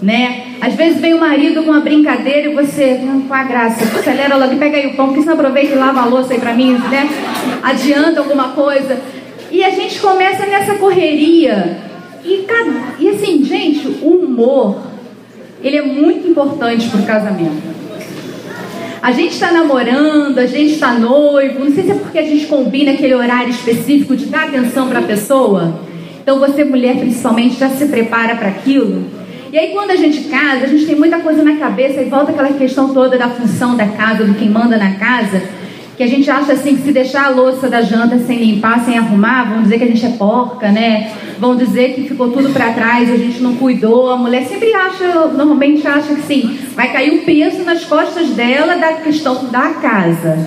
[0.01, 0.55] né?
[0.61, 4.35] Às vezes vem o marido com uma brincadeira e você, hum, com a graça, acelera
[4.35, 6.73] logo, pega aí o pão, porque você aproveita e lava a louça aí pra mim,
[6.73, 7.09] né?
[7.63, 8.99] Adianta alguma coisa.
[9.49, 11.77] E a gente começa nessa correria.
[12.23, 12.45] E,
[12.99, 14.81] e assim, gente, o humor,
[15.63, 17.80] ele é muito importante pro casamento.
[19.01, 22.45] A gente está namorando, a gente está noivo, não sei se é porque a gente
[22.45, 25.79] combina aquele horário específico de dar atenção para a pessoa.
[26.21, 29.03] Então você, mulher, principalmente, já se prepara para aquilo.
[29.51, 32.31] E aí quando a gente casa, a gente tem muita coisa na cabeça e volta
[32.31, 35.41] aquela questão toda da função da casa, do quem manda na casa,
[36.01, 38.97] que a gente acha assim que se deixar a louça da janta sem limpar, sem
[38.97, 41.11] arrumar, vão dizer que a gente é porca, né?
[41.37, 44.09] Vão dizer que ficou tudo para trás, a gente não cuidou.
[44.09, 48.77] A mulher sempre acha, normalmente acha que sim, vai cair um peso nas costas dela
[48.77, 50.39] da questão da casa.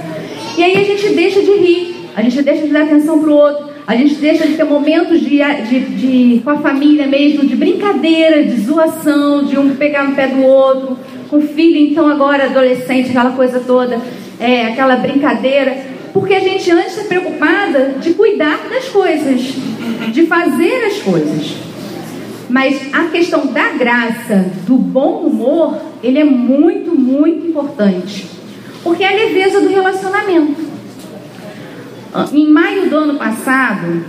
[0.58, 3.68] E aí a gente deixa de rir, a gente deixa de dar atenção pro outro,
[3.86, 5.38] a gente deixa de ter momentos de,
[5.68, 10.26] de, de com a família mesmo, de brincadeira, de zoação, de um pegar no pé
[10.26, 10.98] do outro,
[11.34, 14.00] com filho, então agora adolescente, aquela coisa toda
[14.38, 15.76] é, aquela brincadeira,
[16.12, 19.54] porque a gente antes é preocupada de cuidar das coisas,
[20.12, 21.54] de fazer as coisas.
[22.48, 28.26] Mas a questão da graça, do bom humor, ele é muito, muito importante.
[28.82, 30.62] Porque é a leveza do relacionamento.
[32.32, 34.04] Em maio do ano passado,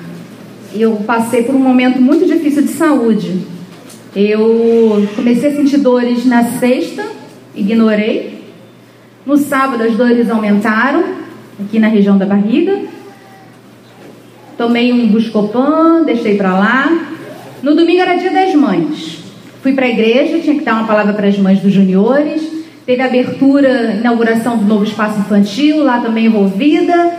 [0.73, 3.41] eu passei por um momento muito difícil de saúde.
[4.15, 7.14] Eu comecei a sentir dores na sexta,
[7.55, 8.43] ignorei.
[9.25, 11.03] No sábado as dores aumentaram,
[11.59, 12.79] aqui na região da barriga.
[14.57, 17.07] Tomei um Buscopan, deixei para lá.
[17.61, 19.23] No domingo era dia das mães.
[19.61, 22.41] Fui para a igreja, tinha que dar uma palavra para as mães dos juniores.
[22.85, 27.11] Teve abertura, inauguração do novo espaço infantil, lá também envolvida.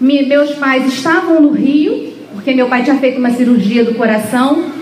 [0.00, 4.81] Me, meus pais estavam no Rio, porque meu pai tinha feito uma cirurgia do coração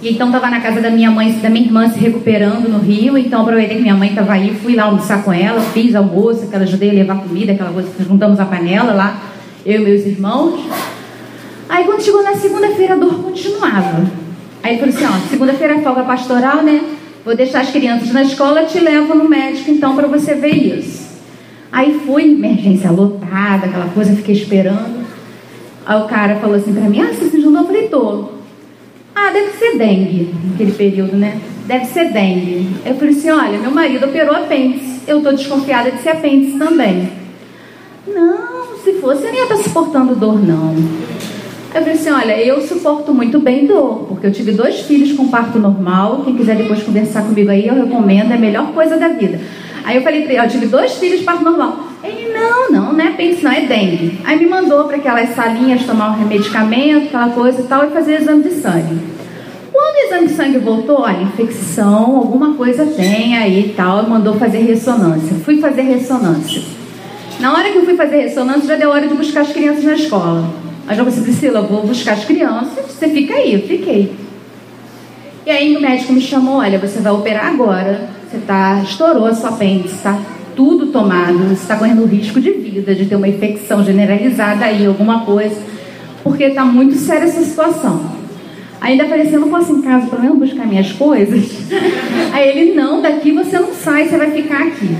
[0.00, 3.18] e então estava na casa da minha mãe, da minha irmã se recuperando no Rio.
[3.18, 6.54] Então aproveitei que minha mãe estava aí, fui lá almoçar com ela, fiz almoço, que
[6.54, 9.20] ela ajudei a levar comida, aquela coisa, juntamos a panela lá,
[9.66, 10.60] eu e meus irmãos.
[11.68, 14.04] Aí quando chegou na segunda-feira a dor continuava.
[14.62, 16.80] Aí ele falou assim, ó, segunda-feira é folga pastoral, né?
[17.24, 21.08] Vou deixar as crianças na escola, te levo no médico então para você ver isso.
[21.72, 25.04] Aí fui, emergência lotada, aquela coisa, fiquei esperando.
[25.84, 27.62] Aí o cara falou assim para mim, ah, você se juntou?
[27.62, 28.37] Eu falei, tô.
[29.20, 31.40] Ah, deve ser dengue, naquele período, né?
[31.66, 32.68] Deve ser dengue.
[32.86, 35.00] Eu falei assim: olha, meu marido operou apêndice.
[35.08, 37.10] Eu estou desconfiada de ser apêndice também.
[38.06, 40.72] Não, se fosse, eu não ia estar suportando dor, não.
[41.74, 45.26] Eu falei assim: olha, eu suporto muito bem dor, porque eu tive dois filhos com
[45.26, 46.22] parto normal.
[46.24, 49.40] Quem quiser depois conversar comigo aí, eu recomendo, é a melhor coisa da vida.
[49.84, 51.87] Aí eu falei eu tive dois filhos parto normal.
[52.38, 54.20] Não, não, não é apêndice, não, é dengue.
[54.24, 58.20] Aí me mandou para aquelas salinhas tomar um medicamento, aquela coisa e tal, e fazer
[58.20, 58.98] exame de sangue.
[59.72, 64.34] Quando o exame de sangue voltou, olha, infecção, alguma coisa tem aí e tal, mandou
[64.34, 65.36] fazer ressonância.
[65.44, 66.62] Fui fazer ressonância.
[67.40, 69.94] Na hora que eu fui fazer ressonância, já deu hora de buscar as crianças na
[69.94, 70.44] escola.
[70.86, 74.14] Aí eu falei, Priscila, vou buscar as crianças, você fica aí, eu fiquei.
[75.46, 79.34] E aí o médico me chamou, olha, você vai operar agora, você tá, estourou a
[79.34, 80.18] sua apêndice, tá
[80.58, 85.54] tudo tomado, está correndo risco de vida, de ter uma infecção generalizada aí, alguma coisa,
[86.24, 88.04] porque está muito séria essa situação.
[88.80, 91.48] Ainda falei assim, eu não posso em casa pelo menos buscar minhas coisas.
[92.34, 94.96] Aí ele, não, daqui você não sai, você vai ficar aqui.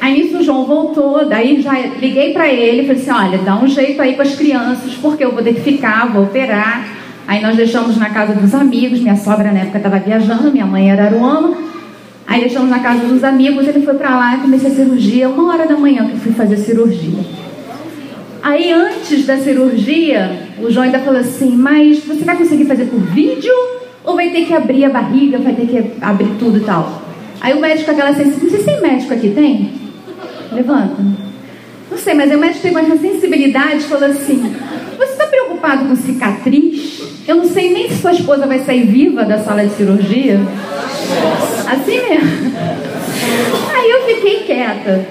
[0.00, 3.68] Aí nisso o João voltou, daí já liguei para ele, falei assim, olha, dá um
[3.68, 6.84] jeito aí com as crianças, porque eu vou ter que ficar, vou operar.
[7.28, 10.90] Aí nós deixamos na casa dos amigos, minha sogra na época estava viajando, minha mãe
[10.90, 11.72] era Aruama.
[12.26, 15.52] Aí deixamos na casa dos amigos, ele foi para lá e comecei a cirurgia, uma
[15.52, 17.20] hora da manhã que eu fui fazer cirurgia.
[18.42, 23.00] Aí antes da cirurgia, o João ainda falou assim: Mas você vai conseguir fazer por
[23.00, 23.52] vídeo?
[24.04, 27.02] Ou vai ter que abrir a barriga, vai ter que abrir tudo e tal?
[27.40, 29.72] Aí o médico, aquela sensibilidade, não sei se tem médico aqui, tem?
[30.52, 31.31] Levanta.
[31.92, 34.56] Não sei, mas o médico teve uma sensibilidade e falou assim:
[34.96, 37.02] Você está preocupado com cicatriz?
[37.28, 40.40] Eu não sei nem se sua esposa vai sair viva da sala de cirurgia.
[41.70, 42.52] Assim mesmo.
[43.74, 45.06] Aí eu fiquei quieta.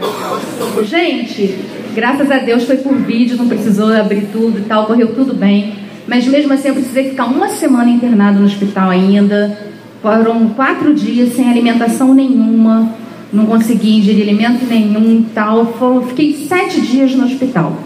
[0.83, 1.59] Gente,
[1.93, 5.75] graças a Deus foi por vídeo, não precisou abrir tudo e tal, correu tudo bem.
[6.07, 9.55] Mas mesmo assim eu precisei ficar uma semana internado no hospital ainda.
[10.01, 12.91] Foram quatro dias sem alimentação nenhuma,
[13.31, 15.65] não consegui ingerir alimento nenhum tal.
[16.07, 17.77] Fiquei sete dias no hospital.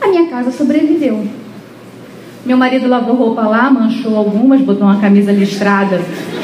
[0.00, 1.26] A minha casa sobreviveu.
[2.44, 6.00] Meu marido lavou roupa lá, manchou algumas, botou uma camisa listrada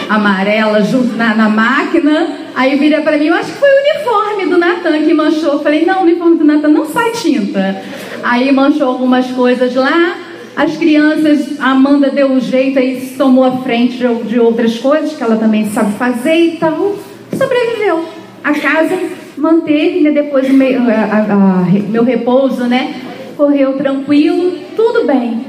[0.08, 2.28] amarela junto na, na máquina.
[2.54, 5.54] Aí vira para mim, eu acho que foi o uniforme do Natan que manchou.
[5.54, 7.82] Eu falei, não, o uniforme do Natan não sai tinta.
[8.22, 10.16] Aí manchou algumas coisas lá.
[10.56, 15.12] As crianças, a Amanda deu um jeito aí, tomou a frente de, de outras coisas
[15.12, 16.96] que ela também sabe fazer e tal.
[17.38, 18.04] Sobreviveu.
[18.42, 18.98] A casa
[19.36, 23.00] manteve, né, depois meu, a, a, a, meu repouso, né?
[23.36, 25.46] Correu tranquilo, tudo bem.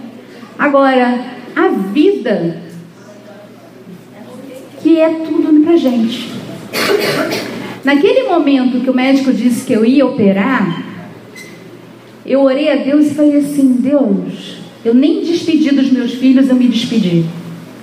[0.57, 1.19] Agora,
[1.55, 2.61] a vida,
[4.81, 6.29] que é tudo pra gente.
[7.83, 10.83] Naquele momento que o médico disse que eu ia operar,
[12.25, 16.55] eu orei a Deus e falei assim: Deus, eu nem despedi dos meus filhos, eu
[16.55, 17.25] me despedi.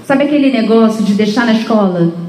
[0.05, 2.26] Sabe aquele negócio de deixar na escola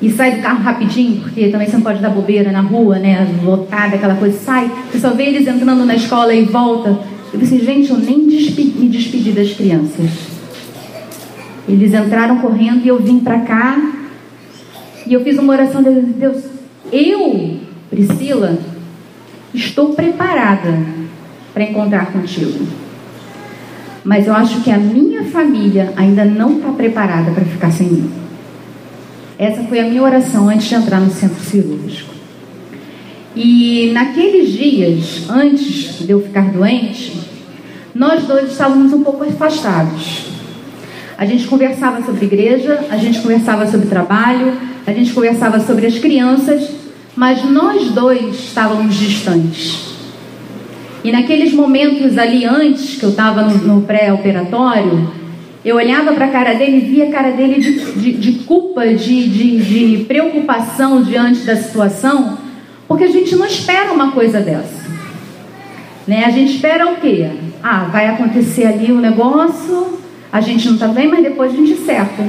[0.00, 3.26] e sai do carro rapidinho, porque também você não pode dar bobeira na rua, né?
[3.42, 7.00] Lotada, aquela coisa, sai, você só vê eles entrando na escola e volta.
[7.32, 10.10] Eu disse, gente, eu nem me despedi das crianças.
[11.68, 13.76] Eles entraram correndo e eu vim para cá
[15.06, 16.44] e eu fiz uma oração de Deus.
[16.92, 17.56] Eu,
[17.90, 18.58] Priscila,
[19.52, 20.78] estou preparada
[21.52, 22.66] para encontrar contigo.
[24.04, 28.27] Mas eu acho que a minha família ainda não está preparada para ficar sem mim.
[29.38, 32.12] Essa foi a minha oração antes de entrar no centro cirúrgico.
[33.36, 37.16] E naqueles dias, antes de eu ficar doente,
[37.94, 40.24] nós dois estávamos um pouco afastados.
[41.16, 45.98] A gente conversava sobre igreja, a gente conversava sobre trabalho, a gente conversava sobre as
[45.98, 46.70] crianças,
[47.14, 49.88] mas nós dois estávamos distantes.
[51.04, 55.12] E naqueles momentos ali antes, que eu estava no, no pré-operatório,
[55.68, 58.86] eu olhava para a cara dele e via a cara dele de, de, de culpa,
[58.86, 62.38] de, de, de preocupação diante da situação,
[62.86, 64.88] porque a gente não espera uma coisa dessa.
[66.06, 66.24] Né?
[66.24, 67.28] A gente espera o quê?
[67.62, 69.98] Ah, vai acontecer ali um negócio,
[70.32, 72.24] a gente não está bem, mas depois a gente acerta.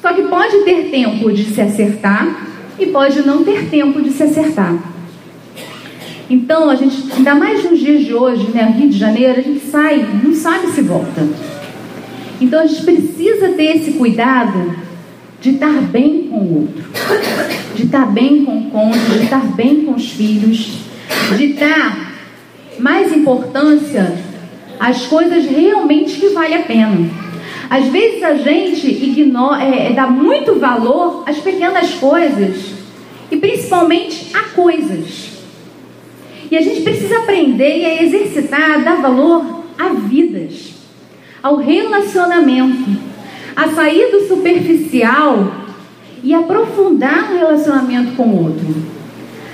[0.00, 2.46] Só que pode ter tempo de se acertar
[2.78, 4.76] e pode não ter tempo de se acertar.
[6.30, 9.64] Então, a gente, ainda mais nos dias de hoje, né, Rio de Janeiro, a gente
[9.66, 11.26] sai, não sabe se volta.
[12.40, 14.76] Então, a gente precisa ter esse cuidado
[15.40, 16.84] de estar bem com o outro,
[17.74, 20.78] de estar bem com o cônjuge, de estar bem com os filhos,
[21.36, 22.14] de dar
[22.78, 24.16] mais importância
[24.78, 27.08] às coisas realmente que vale a pena.
[27.68, 32.74] Às vezes a gente ignora, é, dá muito valor às pequenas coisas
[33.30, 35.30] e principalmente a coisas.
[36.50, 40.75] E a gente precisa aprender e a exercitar, a dar valor a vidas,
[41.46, 42.90] ao relacionamento,
[43.54, 45.52] a sair do superficial
[46.22, 48.74] e aprofundar o relacionamento com o outro.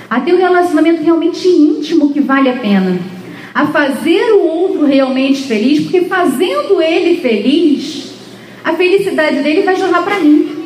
[0.09, 2.99] A ter um relacionamento realmente íntimo que vale a pena.
[3.53, 8.11] A fazer o outro realmente feliz, porque fazendo ele feliz,
[8.63, 10.65] a felicidade dele vai jorrar para mim.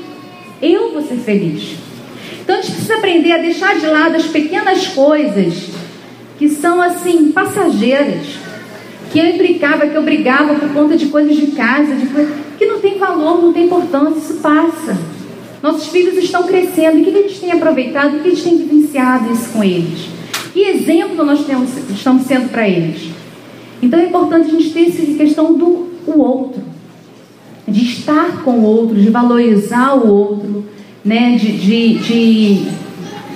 [0.61, 1.75] Eu vou ser feliz.
[2.41, 5.71] Então a gente precisa aprender a deixar de lado as pequenas coisas
[6.39, 8.46] que são assim, passageiras,
[9.11, 12.65] que eu implicava, que eu brigava por conta de coisas de casa, de coisas que
[12.65, 14.97] não tem valor, não tem importância, isso passa.
[15.61, 18.57] Nossos filhos estão crescendo, o que a gente tem aproveitado, o que a gente tem
[18.57, 20.07] vivenciado isso com eles?
[20.53, 23.09] Que exemplo nós temos, estamos sendo para eles?
[23.81, 26.61] Então é importante a gente ter essa questão do o outro,
[27.67, 30.65] de estar com o outro, de valorizar o outro,
[31.03, 31.35] né?
[31.35, 32.55] de, de, de,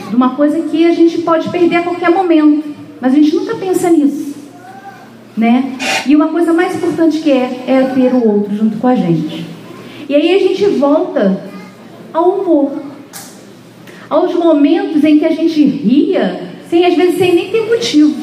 [0.09, 2.71] de uma coisa que a gente pode perder a qualquer momento.
[2.99, 4.30] Mas a gente nunca pensa nisso.
[5.35, 5.77] Né?
[6.05, 9.45] E uma coisa mais importante que é, é ter o outro junto com a gente.
[10.09, 11.41] E aí a gente volta
[12.13, 12.71] ao humor.
[14.09, 18.13] Aos momentos em que a gente ria, sem às vezes sem nem ter motivo.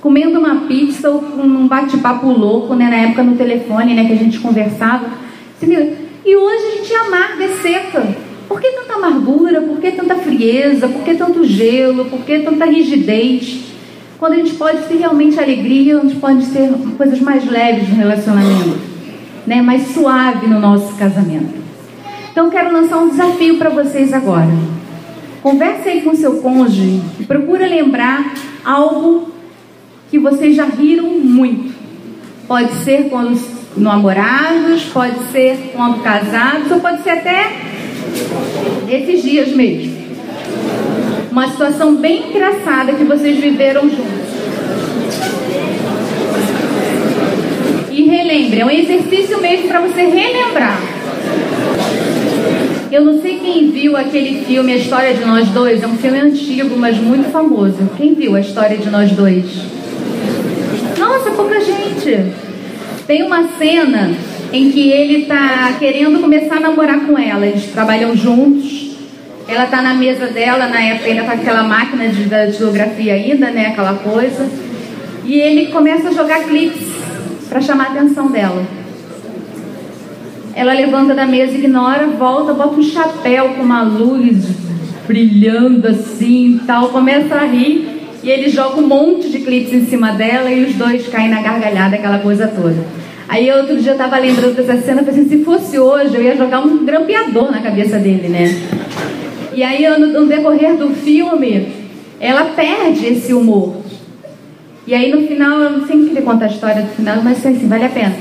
[0.00, 2.88] Comendo uma pizza ou com um bate-papo louco, né?
[2.88, 4.04] Na época no telefone, né?
[4.06, 5.10] Que a gente conversava.
[6.24, 8.16] E hoje a gente amarga, é seca.
[8.46, 9.62] Por que tanta amargura?
[9.62, 10.86] Por que tanta frieza?
[10.86, 12.04] Por que tanto gelo?
[12.04, 13.73] Por que tanta rigidez?
[14.18, 18.78] Quando a gente pode ter realmente alegria, gente pode ter coisas mais leves no relacionamento,
[19.46, 19.60] né?
[19.60, 21.62] mais suave no nosso casamento.
[22.30, 24.50] Então quero lançar um desafio para vocês agora.
[25.42, 28.34] Converse aí com seu cônjuge e procura lembrar
[28.64, 29.30] algo
[30.10, 31.74] que vocês já riram muito.
[32.46, 33.38] Pode ser quando
[33.76, 37.52] namorados, pode ser quando casados, ou pode ser até
[38.88, 40.03] esses dias mesmo.
[41.34, 44.04] Uma situação bem engraçada que vocês viveram juntos.
[47.90, 50.80] E relembre, é um exercício mesmo para você relembrar.
[52.92, 56.20] Eu não sei quem viu aquele filme A História de Nós Dois, é um filme
[56.20, 57.90] antigo, mas muito famoso.
[57.96, 59.44] Quem viu A História de Nós Dois?
[60.96, 62.32] Nossa, pouca gente.
[63.08, 64.12] Tem uma cena
[64.52, 67.44] em que ele está querendo começar a namorar com ela.
[67.44, 68.93] Eles trabalham juntos.
[69.46, 73.50] Ela está na mesa dela, na época ainda com aquela máquina de, da geografia ainda,
[73.50, 73.66] né?
[73.66, 74.48] Aquela coisa.
[75.24, 76.88] E ele começa a jogar clipes
[77.48, 78.64] para chamar a atenção dela.
[80.54, 84.46] Ela levanta da mesa, ignora, volta, bota um chapéu com uma luz
[85.06, 90.12] brilhando assim tal, começa a rir e ele joga um monte de clipes em cima
[90.12, 92.76] dela e os dois caem na gargalhada, aquela coisa toda.
[93.28, 96.36] Aí outro dia eu tava lembrando dessa cena, pensei, assim, se fosse hoje, eu ia
[96.36, 98.54] jogar um grampeador na cabeça dele, né?
[99.54, 101.68] E aí no, decorrer do filme,
[102.20, 103.76] ela perde esse humor.
[104.86, 107.68] E aí no final, eu não sei querer contar a história do final, mas assim,
[107.68, 108.14] vale a pena.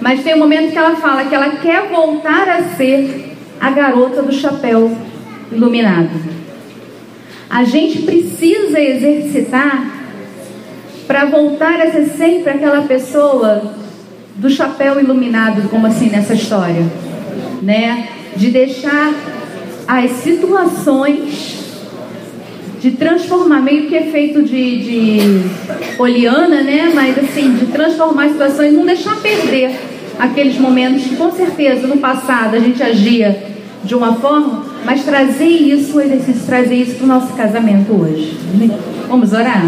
[0.00, 4.22] Mas tem um momento que ela fala que ela quer voltar a ser a garota
[4.22, 4.96] do chapéu
[5.52, 6.10] iluminado.
[7.50, 9.98] A gente precisa exercitar
[11.06, 13.72] para voltar a ser sempre aquela pessoa
[14.36, 16.84] do chapéu iluminado, como assim nessa história,
[17.62, 18.08] né?
[18.36, 19.14] De deixar
[19.88, 21.56] as situações
[22.78, 26.92] de transformar, meio que é feito de, de poliana, né?
[26.94, 29.74] Mas assim, de transformar situações, não deixar perder
[30.18, 33.44] aqueles momentos que com certeza no passado a gente agia
[33.82, 38.36] de uma forma, mas trazer isso, o exercício, trazer isso para o nosso casamento hoje.
[39.08, 39.64] Vamos orar?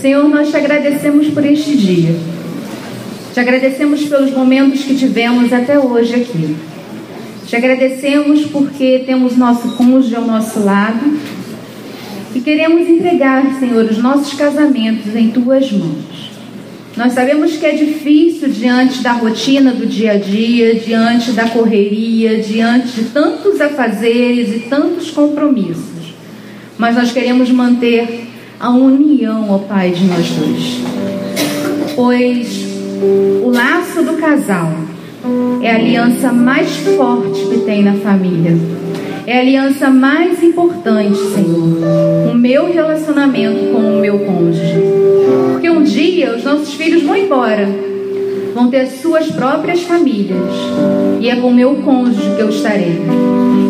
[0.00, 2.14] Senhor, nós te agradecemos por este dia.
[3.32, 6.56] Te agradecemos pelos momentos que tivemos até hoje aqui.
[7.54, 11.16] Te agradecemos porque temos nosso cônjuge ao nosso lado
[12.34, 16.32] e queremos entregar, Senhor, os nossos casamentos em tuas mãos.
[16.96, 22.42] Nós sabemos que é difícil diante da rotina do dia a dia, diante da correria,
[22.42, 26.12] diante de tantos afazeres e tantos compromissos.
[26.76, 28.26] Mas nós queremos manter
[28.58, 30.80] a união, ó Pai, de nós dois.
[31.94, 32.64] Pois
[33.44, 34.83] o laço do casal
[35.62, 38.56] é a aliança mais forte que tem na família.
[39.26, 42.30] É a aliança mais importante, Senhor.
[42.30, 44.74] O meu relacionamento com o meu cônjuge.
[45.52, 47.66] Porque um dia os nossos filhos vão embora,
[48.54, 50.52] vão ter suas próprias famílias.
[51.20, 53.00] E é com o meu cônjuge que eu estarei.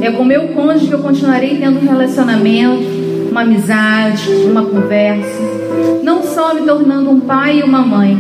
[0.03, 2.83] É com o meu cônjuge que eu continuarei tendo um relacionamento,
[3.31, 5.41] uma amizade, uma conversa.
[6.03, 8.19] Não só me tornando um pai e uma mãe,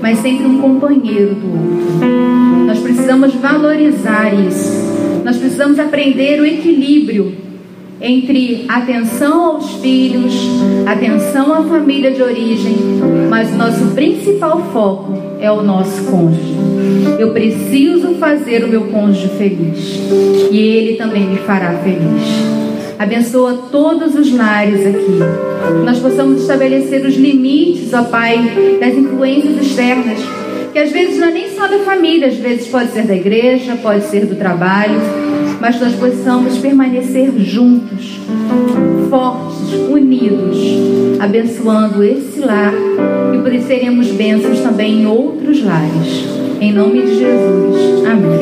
[0.00, 2.55] mas sempre um companheiro do outro.
[2.86, 4.70] Precisamos valorizar isso.
[5.24, 7.34] Nós precisamos aprender o equilíbrio
[8.00, 10.32] entre atenção aos filhos,
[10.86, 12.76] atenção à família de origem,
[13.28, 16.54] mas o nosso principal foco é o nosso cônjuge.
[17.18, 19.98] Eu preciso fazer o meu cônjuge feliz
[20.52, 22.22] e ele também me fará feliz.
[22.96, 25.18] Abençoa todos os lares aqui.
[25.84, 30.45] Nós possamos estabelecer os limites, ó Pai, das influências externas
[30.76, 33.76] que às vezes não é nem só da família, às vezes pode ser da igreja,
[33.76, 35.00] pode ser do trabalho,
[35.58, 38.20] mas nós possamos permanecer juntos,
[39.08, 40.58] fortes, unidos,
[41.18, 42.74] abençoando esse lar
[43.34, 46.26] e por isso seremos bênçãos também em outros lares.
[46.60, 48.04] Em nome de Jesus.
[48.04, 48.40] Amém.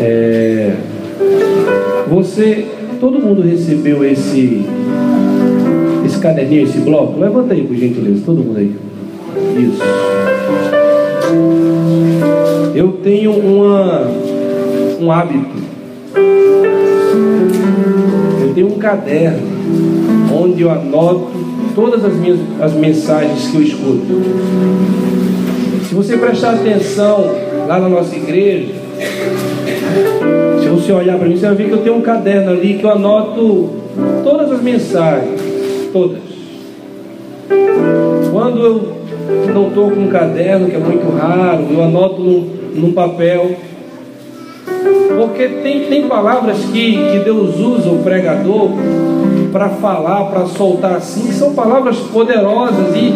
[0.00, 0.74] É,
[2.08, 2.79] você
[3.30, 4.64] mundo recebeu esse
[6.04, 7.20] esse caderninho, esse bloco?
[7.20, 8.74] Levanta aí, por gentileza, todo mundo aí.
[9.56, 9.80] Isso.
[12.74, 14.08] Eu tenho uma,
[15.00, 15.60] um hábito.
[18.40, 19.38] Eu tenho um caderno
[20.32, 21.30] onde eu anoto
[21.74, 24.22] todas as minhas as mensagens que eu escuto.
[25.88, 27.32] Se você prestar atenção
[27.68, 28.74] lá na nossa igreja,
[30.90, 32.90] você olhar para mim, você vai ver que eu tenho um caderno ali que eu
[32.90, 33.70] anoto
[34.24, 35.40] todas as mensagens,
[35.92, 36.18] todas.
[38.32, 38.92] Quando eu
[39.52, 43.56] não estou com um caderno, que é muito raro, eu anoto num, num papel.
[45.16, 48.70] Porque tem, tem palavras que, que Deus usa, o pregador,
[49.52, 53.12] para falar, para soltar assim, que são palavras poderosas e,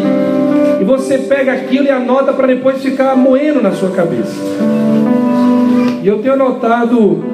[0.81, 4.35] e você pega aquilo e anota para depois ficar moendo na sua cabeça.
[6.05, 7.25] E eu tenho anotado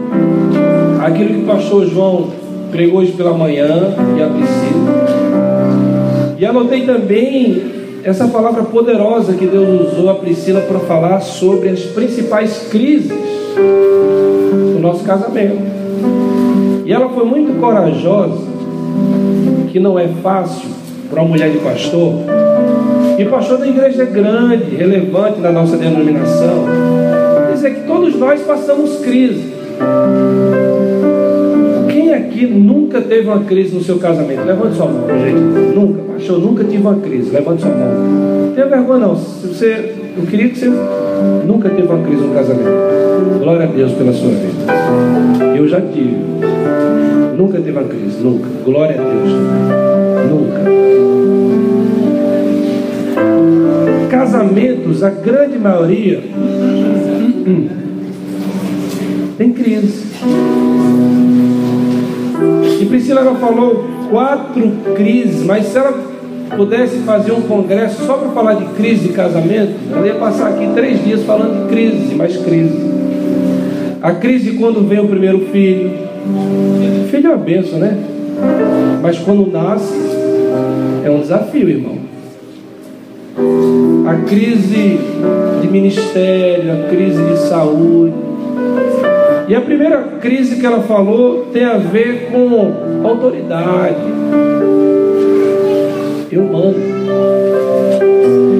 [1.04, 2.28] aquilo que o pastor João
[2.70, 6.36] pregou hoje pela manhã e a Priscila.
[6.38, 7.64] E anotei também
[8.04, 13.10] essa palavra poderosa que Deus usou a Priscila para falar sobre as principais crises
[14.74, 15.64] do nosso casamento.
[16.86, 18.38] E ela foi muito corajosa,
[19.72, 20.68] que não é fácil
[21.10, 22.12] para uma mulher de pastor.
[23.18, 27.09] E pastor da igreja é grande, relevante na nossa denominação.
[27.60, 29.52] Dizer que todos nós passamos crise.
[31.90, 34.46] Quem aqui nunca teve uma crise no seu casamento?
[34.46, 35.74] Levante sua mão, gente.
[35.74, 37.30] Nunca, pastor, nunca tive uma crise.
[37.30, 38.46] Levante sua mão.
[38.46, 39.14] Não tenha vergonha não.
[39.14, 40.70] Se você, eu queria que você
[41.46, 42.70] nunca teve uma crise no casamento.
[43.40, 44.72] Glória a Deus pela sua vida.
[45.54, 46.16] Eu já tive.
[47.36, 48.48] Nunca teve uma crise, nunca.
[48.64, 49.32] Glória a Deus.
[50.30, 50.70] Nunca.
[54.08, 56.22] Casamentos, a grande maioria,
[59.38, 60.04] tem crise.
[62.80, 65.92] E Priscila ela falou quatro crises, mas se ela
[66.56, 70.68] pudesse fazer um congresso só para falar de crise de casamento, ela ia passar aqui
[70.74, 72.76] três dias falando de crise, mais crise.
[74.02, 75.92] A crise quando vem o primeiro filho.
[77.10, 77.98] Filho é uma benção, né?
[79.02, 79.94] Mas quando nasce,
[81.04, 81.99] é um desafio, irmão.
[84.10, 84.98] A crise
[85.62, 88.12] de ministério, a crise de saúde.
[89.46, 94.00] E a primeira crise que ela falou tem a ver com autoridade.
[96.28, 96.74] Eu mando.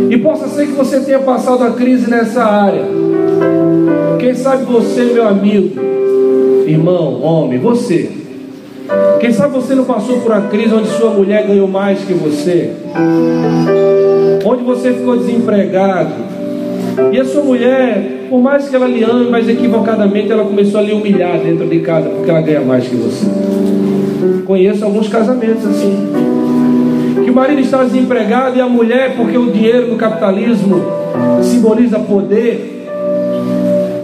[0.09, 2.85] E possa ser que você tenha passado a crise nessa área.
[4.21, 5.81] Quem sabe você, meu amigo,
[6.65, 8.09] irmão, homem, você.
[9.19, 12.71] Quem sabe você não passou por uma crise onde sua mulher ganhou mais que você?
[14.45, 16.13] Onde você ficou desempregado?
[17.13, 20.83] E a sua mulher, por mais que ela lhe ame, mas equivocadamente ela começou a
[20.83, 23.27] lhe humilhar dentro de casa porque ela ganha mais que você.
[24.47, 26.09] Conheço alguns casamentos assim.
[27.25, 30.83] Que o marido está desempregado e a mulher, porque o dinheiro no capitalismo
[31.43, 32.87] simboliza poder,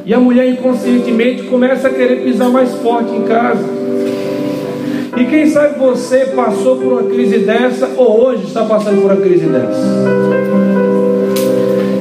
[0.04, 3.75] e a mulher inconscientemente começa a querer pisar mais forte em casa.
[5.16, 9.20] E quem sabe você passou por uma crise dessa ou hoje está passando por uma
[9.20, 9.80] crise dessa.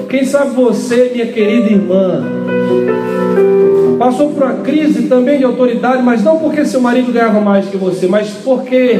[0.09, 2.23] Quem sabe você, minha querida irmã,
[3.97, 7.77] passou por uma crise também de autoridade, mas não porque seu marido ganhava mais que
[7.77, 8.99] você, mas porque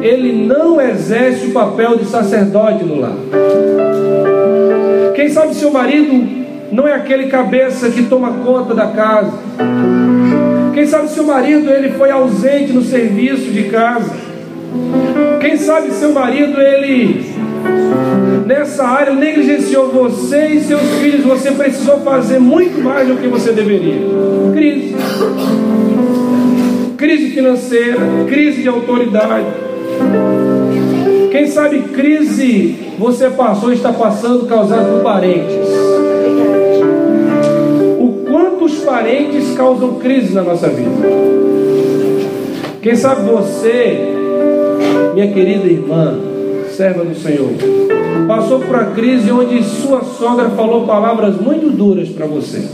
[0.00, 3.16] ele não exerce o papel de sacerdote no lar.
[5.16, 9.32] Quem sabe seu marido não é aquele cabeça que toma conta da casa.
[10.72, 14.10] Quem sabe seu marido ele foi ausente no serviço de casa.
[15.40, 17.32] Quem sabe seu marido ele
[18.46, 23.52] nessa área negligenciou você e seus filhos, você precisou fazer muito mais do que você
[23.52, 24.00] deveria.
[24.54, 24.96] Crise.
[26.96, 29.46] Crise financeira, crise de autoridade.
[31.30, 35.81] Quem sabe crise você passou e está passando causado por parentes
[38.82, 40.90] parentes causam crise na nossa vida.
[42.80, 44.12] Quem sabe você,
[45.14, 46.18] minha querida irmã,
[46.70, 47.50] serva do Senhor,
[48.26, 52.68] passou por uma crise onde sua sogra falou palavras muito duras para você.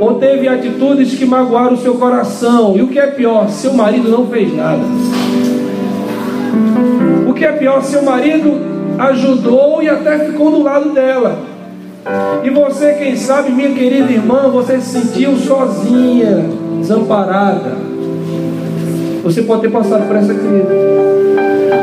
[0.00, 2.76] Ou teve atitudes que magoaram o seu coração.
[2.76, 4.82] E o que é pior, seu marido não fez nada.
[7.28, 8.60] O que é pior, seu marido
[8.98, 11.57] ajudou e até ficou do lado dela.
[12.42, 16.44] E você, quem sabe, minha querida irmã, você se sentiu sozinha,
[16.78, 17.76] desamparada.
[19.22, 20.88] Você pode ter passado por essa crise.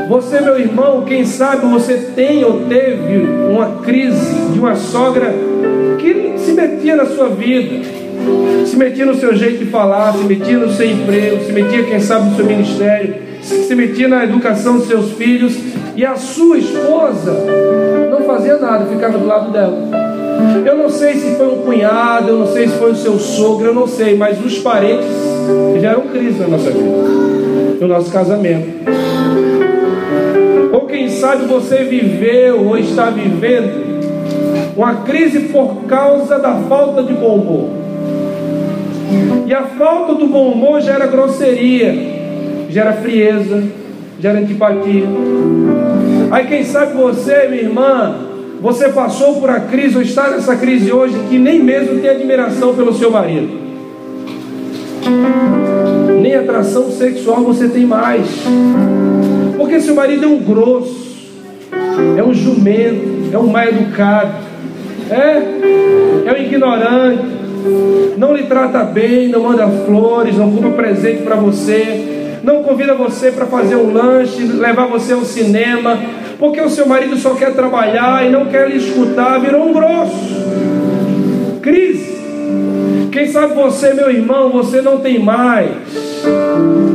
[0.08, 5.34] Você, meu irmão, quem sabe você tem ou teve uma crise de uma sogra
[6.00, 7.86] que se metia na sua vida,
[8.66, 12.00] se metia no seu jeito de falar, se metia no seu emprego, se metia, quem
[12.00, 15.58] sabe, no seu ministério, se metia na educação dos seus filhos,
[15.96, 17.32] e a sua esposa
[18.12, 20.05] não fazia nada, ficava do lado dela.
[20.66, 23.68] Eu não sei se foi um cunhado, eu não sei se foi o seu sogro,
[23.68, 25.08] eu não sei, mas os parentes
[25.80, 28.68] geram crise na nossa vida, no nosso casamento.
[30.74, 33.86] Ou quem sabe você viveu ou está vivendo
[34.76, 37.70] uma crise por causa da falta de bom humor.
[39.46, 41.96] E a falta do bom humor gera grosseria,
[42.70, 43.64] gera frieza,
[44.20, 45.06] gera antipatia.
[46.32, 48.25] Aí quem sabe você, minha irmã,
[48.66, 52.74] você passou por a crise ou está nessa crise hoje que nem mesmo tem admiração
[52.74, 53.64] pelo seu marido.
[56.20, 58.26] nem atração sexual você tem mais.
[59.56, 61.30] Porque seu marido é um grosso,
[62.18, 64.34] é um jumento, é um mal educado,
[65.12, 67.24] é, é um ignorante,
[68.18, 73.32] não lhe trata bem, não manda flores, não compra presente para você, não convida você
[73.32, 76.00] para fazer um lanche, levar você ao cinema,
[76.38, 80.46] porque o seu marido só quer trabalhar e não quer lhe escutar, virou um grosso.
[81.62, 82.16] Crise.
[83.12, 86.15] Quem sabe você, meu irmão, você não tem mais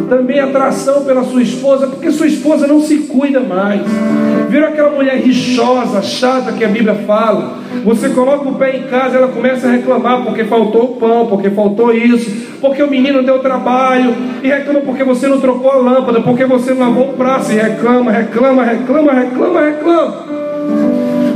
[0.08, 3.80] também atração pela sua esposa, porque sua esposa não se cuida mais.
[4.48, 7.58] Viram aquela mulher rixosa, chata que a Bíblia fala?
[7.84, 11.50] Você coloca o pé em casa, ela começa a reclamar porque faltou o pão, porque
[11.50, 16.20] faltou isso, porque o menino deu trabalho, e reclama porque você não trocou a lâmpada,
[16.20, 20.24] porque você não lavou o prato, e reclama, reclama, reclama, reclama, reclama.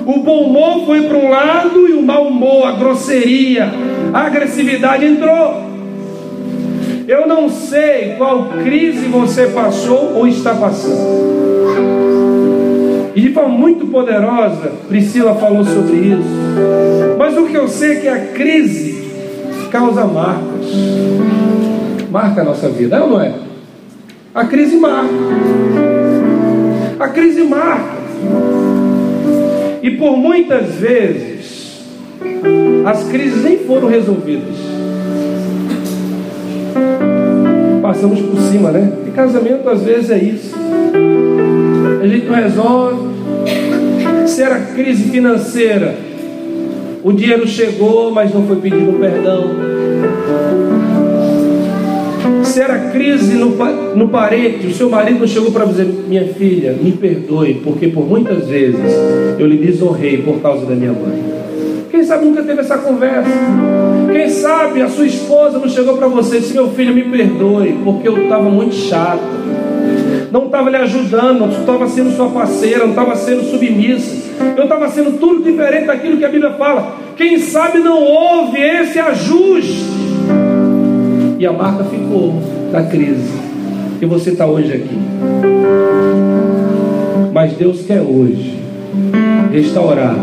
[0.06, 3.70] O bom humor foi para um lado e o mau humor, a grosseria,
[4.12, 5.73] a agressividade entrou.
[7.06, 11.34] Eu não sei qual crise você passou ou está passando.
[13.14, 16.28] E de forma muito poderosa, Priscila falou sobre isso.
[17.18, 19.04] Mas o que eu sei é que a crise
[19.70, 20.72] causa marcas.
[22.10, 23.34] Marca a nossa vida, é ou não é?
[24.34, 25.12] A crise marca.
[26.98, 28.04] A crise marca.
[29.82, 31.84] E por muitas vezes,
[32.86, 34.73] as crises nem foram resolvidas
[37.82, 38.92] passamos por cima, né?
[39.06, 40.54] E casamento às vezes é isso.
[42.02, 43.14] A gente não resolve.
[44.26, 45.94] Se era crise financeira,
[47.02, 49.50] o dinheiro chegou, mas não foi pedido perdão.
[52.42, 53.50] Se era crise no,
[53.94, 58.06] no parente, o seu marido não chegou para dizer: Minha filha, me perdoe, porque por
[58.06, 58.80] muitas vezes
[59.38, 61.43] eu lhe desonrei por causa da minha mãe.
[61.94, 63.30] Quem sabe nunca teve essa conversa?
[64.10, 67.78] Quem sabe a sua esposa não chegou para você e disse: Meu filho, me perdoe,
[67.84, 69.22] porque eu estava muito chato,
[70.32, 74.88] não estava lhe ajudando, não estava sendo sua parceira, não estava sendo submissa, eu estava
[74.88, 76.96] sendo tudo diferente daquilo que a Bíblia fala.
[77.16, 79.84] Quem sabe não houve esse ajuste,
[81.38, 82.42] e a marca ficou
[82.72, 83.38] da crise,
[84.00, 84.98] que você está hoje aqui.
[87.32, 88.63] Mas Deus quer hoje
[89.54, 90.16] restaurar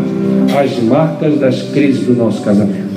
[0.62, 2.92] as marcas das crises do nosso casamento.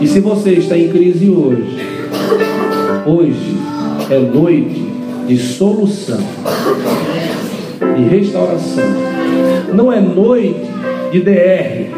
[0.00, 1.78] E se você está em crise hoje,
[3.04, 3.56] hoje
[4.10, 4.82] é noite
[5.28, 6.18] de solução,
[7.96, 8.84] de restauração.
[9.74, 10.66] Não é noite
[11.12, 11.90] de DR,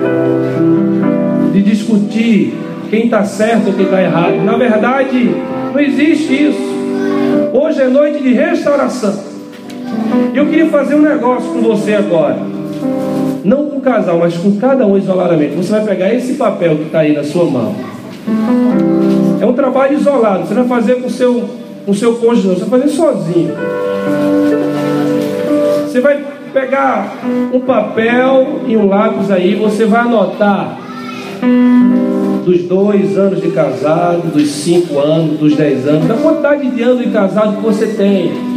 [1.53, 2.55] de discutir
[2.91, 4.45] quem está certo ou quem está errado.
[4.45, 5.31] Na verdade,
[5.73, 6.75] não existe isso.
[7.53, 9.15] Hoje é noite de restauração.
[10.35, 12.54] Eu queria fazer um negócio com você agora
[13.45, 15.55] não com o casal, mas com cada um isoladamente.
[15.55, 17.75] Você vai pegar esse papel que está aí na sua mão.
[19.41, 20.47] É um trabalho isolado.
[20.47, 21.45] Você não vai fazer com o seu,
[21.85, 22.55] com o seu cônjuge, não.
[22.55, 23.55] Você vai fazer sozinho.
[25.87, 27.19] Você vai pegar
[27.53, 29.55] um papel e um lápis aí.
[29.57, 30.79] Você vai anotar
[32.47, 37.05] dos dois anos de casado, dos cinco anos, dos dez anos, da quantidade de anos
[37.05, 38.54] de casado que você tem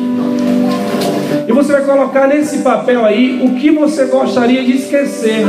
[1.57, 5.43] você vai colocar nesse papel aí o que você gostaria de esquecer.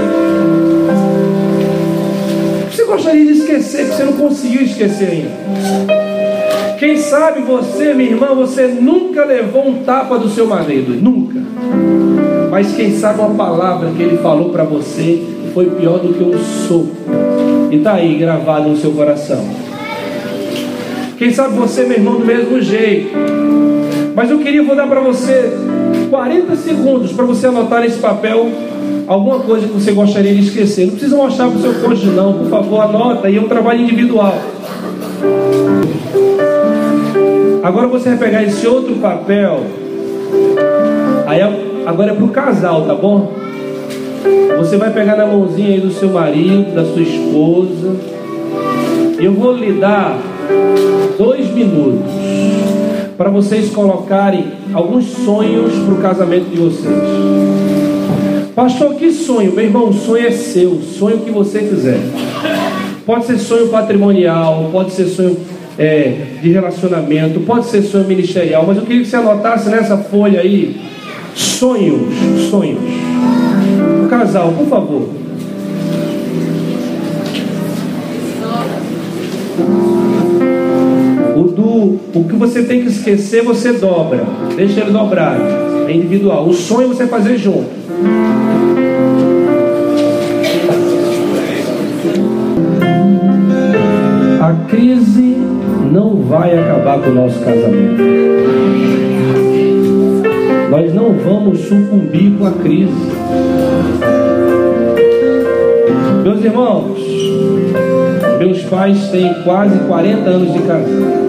[2.71, 6.79] Você gostaria de esquecer, que você não conseguiu esquecer ainda.
[6.79, 11.41] Quem sabe você, minha irmã, você nunca levou um tapa do seu marido, nunca.
[12.51, 16.39] Mas quem sabe uma palavra que ele falou para você foi pior do que um
[16.39, 16.89] soco.
[17.71, 19.45] E está aí gravado no seu coração.
[21.19, 23.11] Quem sabe você, meu irmão, do mesmo jeito.
[24.15, 25.53] Mas eu queria vou dar para você
[26.09, 28.49] 40 segundos para você anotar nesse papel
[29.07, 30.87] alguma coisa que você gostaria de esquecer.
[30.87, 32.35] Não precisa mostrar para o seu cônjuge, não.
[32.35, 34.39] Por favor, anota aí, é um trabalho individual.
[37.63, 39.63] Agora você vai pegar esse outro papel.
[41.27, 41.41] Aí
[41.87, 43.33] agora é para o casal, tá bom?
[44.59, 47.97] Você vai pegar na mãozinha aí do seu marido, da sua esposa.
[49.19, 50.19] Eu vou lhe dar
[51.19, 52.18] dois minutos
[53.19, 56.95] para vocês colocarem alguns sonhos para o casamento de vocês.
[58.55, 59.53] Pastor, que sonho?
[59.53, 61.99] Meu irmão, o sonho é seu, sonho que você quiser.
[63.05, 65.37] Pode ser sonho patrimonial, pode ser sonho
[65.77, 70.41] é, de relacionamento, pode ser sonho ministerial, mas eu queria que você anotasse nessa folha
[70.41, 70.81] aí
[71.35, 72.15] sonhos,
[72.51, 72.79] sonhos.
[74.05, 75.09] O casal, por favor.
[81.39, 84.25] O, do, o que você tem que esquecer, você dobra.
[84.57, 85.41] Deixa ele dobrado.
[85.87, 86.49] É individual.
[86.49, 87.69] O sonho você fazer junto.
[94.41, 95.37] A crise
[95.93, 98.03] não vai acabar com o nosso casamento.
[100.71, 102.93] Nós não vamos sucumbir com a crise.
[106.25, 107.18] Meus irmãos,
[108.39, 111.29] meus pais têm quase 40 anos de casado.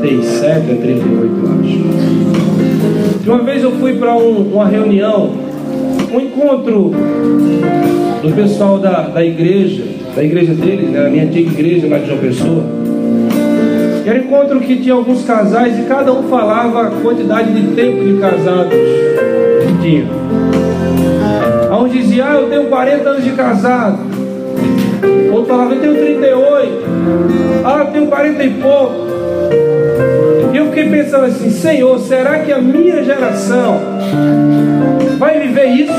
[0.00, 3.30] 37 a 38, acho.
[3.30, 5.30] Uma vez eu fui para um, uma reunião,
[6.12, 6.92] um encontro
[8.22, 9.84] do pessoal da, da igreja,
[10.14, 12.64] da igreja deles, né, a minha antiga igreja lá de João Pessoa.
[14.04, 18.04] Era um encontro que tinha alguns casais e cada um falava a quantidade de tempo
[18.04, 20.06] de casados que tinha.
[21.82, 24.11] Um dizia, ah, eu tenho 40 anos de casado.
[25.32, 26.84] Outro falava, eu tenho 38.
[27.64, 28.94] Ah, eu tenho 40 e pouco.
[30.52, 33.80] E eu fiquei pensando assim, Senhor, será que a minha geração
[35.18, 35.92] vai viver isso?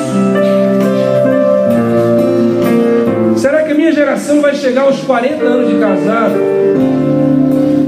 [3.38, 6.36] Será que a minha geração vai chegar aos 40 anos de casado?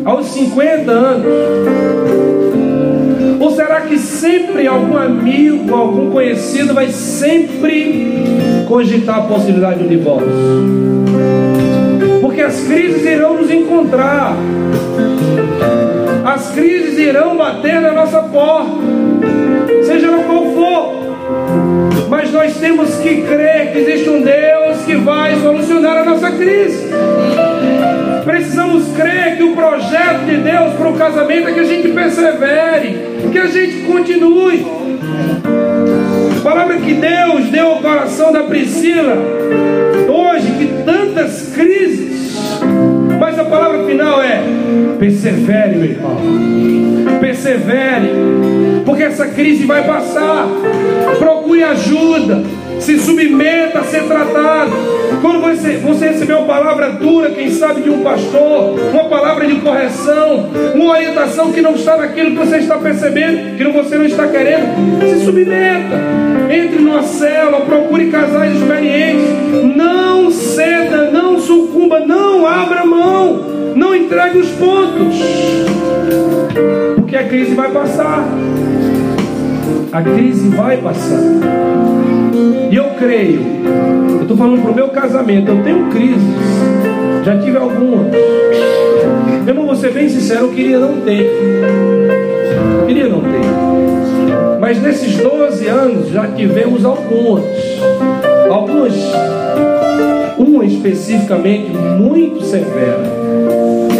[0.03, 2.44] Aos 50 anos?
[3.45, 8.25] Ou será que sempre algum amigo, algum conhecido vai sempre
[8.67, 10.27] cogitar a possibilidade de um divórcio?
[12.21, 14.35] Porque as crises irão nos encontrar.
[16.25, 18.71] As crises irão bater na nossa porta,
[19.83, 22.09] seja lá qual for.
[22.09, 26.89] Mas nós temos que crer que existe um Deus que vai solucionar a nossa crise.
[28.95, 33.37] Crer que o projeto de Deus para o casamento é que a gente persevere, que
[33.37, 34.65] a gente continue.
[36.37, 39.17] A palavra que Deus deu ao coração da Priscila,
[40.07, 42.37] hoje, que tantas crises,
[43.19, 44.41] mas a palavra final é:
[44.97, 46.17] persevere, meu irmão.
[47.19, 48.11] Persevere,
[48.85, 50.47] porque essa crise vai passar.
[51.19, 52.43] Procure ajuda
[52.79, 54.71] se submeta a ser tratado.
[55.26, 59.55] Quando você, você recebeu uma palavra dura, quem sabe de um pastor, uma palavra de
[59.55, 64.28] correção, uma orientação que não está naquilo que você está percebendo, que você não está
[64.28, 65.99] querendo, se submeta.
[66.47, 69.26] Entre numa célula, procure casais experientes.
[69.76, 73.39] Não ceda, não sucumba, não abra mão,
[73.76, 75.15] não entregue os pontos.
[76.97, 78.23] Porque a crise vai passar.
[79.91, 81.19] A crise vai passar.
[82.69, 83.41] E eu creio,
[84.26, 86.21] estou falando para o meu casamento, eu tenho crises,
[87.23, 88.07] já tive algumas.
[89.43, 91.30] Meu irmão, vou ser bem sincero, eu queria não ter.
[92.80, 94.59] Eu queria não ter.
[94.59, 97.43] Mas nesses 12 anos já tivemos algumas.
[98.49, 98.93] Algumas,
[100.39, 103.03] uma especificamente muito severa,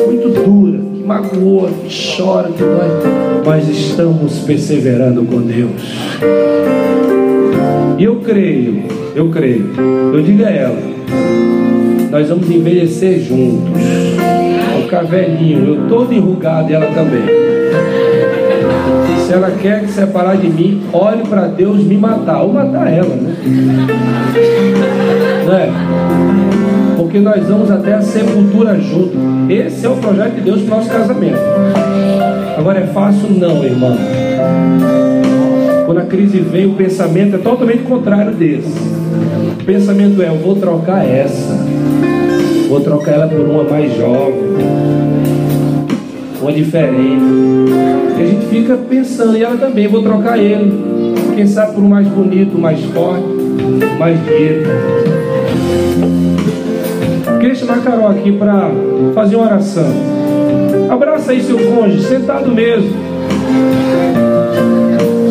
[0.06, 3.44] muito dura, que magoa, que chora, que dói.
[3.46, 6.08] Mas estamos perseverando com Deus.
[7.98, 9.72] E eu creio, eu creio,
[10.14, 10.78] eu digo a ela,
[12.12, 13.72] nós vamos envelhecer juntos.
[14.74, 17.24] Vou ficar velhinho, eu todo enrugado e ela também.
[19.26, 23.16] Se ela quer se separar de mim, olhe para Deus me matar, ou matar ela,
[23.16, 23.36] né?
[25.48, 25.74] né?
[26.98, 29.18] Porque nós vamos até a sepultura junto.
[29.50, 31.40] Esse é o projeto de Deus para o nosso casamento.
[32.58, 33.30] Agora é fácil?
[33.30, 33.98] Não, irmão.
[35.86, 38.95] Quando a crise vem, o pensamento é totalmente contrário desse.
[39.66, 41.58] Pensamento é: eu vou trocar essa,
[42.70, 44.36] vou trocar ela por uma mais jovem,
[46.42, 47.24] uma diferente.
[48.18, 51.16] E a gente fica pensando, e ela também, vou trocar ele.
[51.36, 53.26] Quem sabe por um mais bonito, mais forte,
[53.98, 54.70] mais dinheiro.
[57.40, 58.70] Queria chamar a Carol aqui para
[59.14, 59.92] fazer uma oração.
[60.90, 63.06] Abraça aí seu cônjuge, sentado mesmo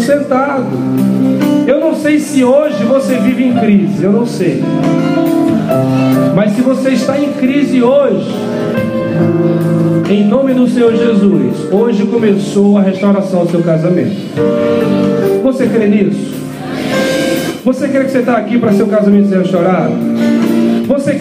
[0.05, 1.14] sentado.
[2.15, 4.63] Sei se hoje você vive em crise, eu não sei.
[6.33, 8.31] Mas se você está em crise hoje,
[10.09, 14.15] em nome do Senhor Jesus, hoje começou a restauração do seu casamento.
[15.43, 16.35] Você crê nisso?
[17.65, 20.14] Você crê que você está aqui para seu casamento ser restaurado?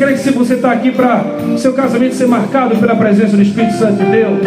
[0.03, 1.23] Crê que se você está aqui para
[1.57, 4.37] seu casamento ser marcado pela presença do Espírito Santo de Deus?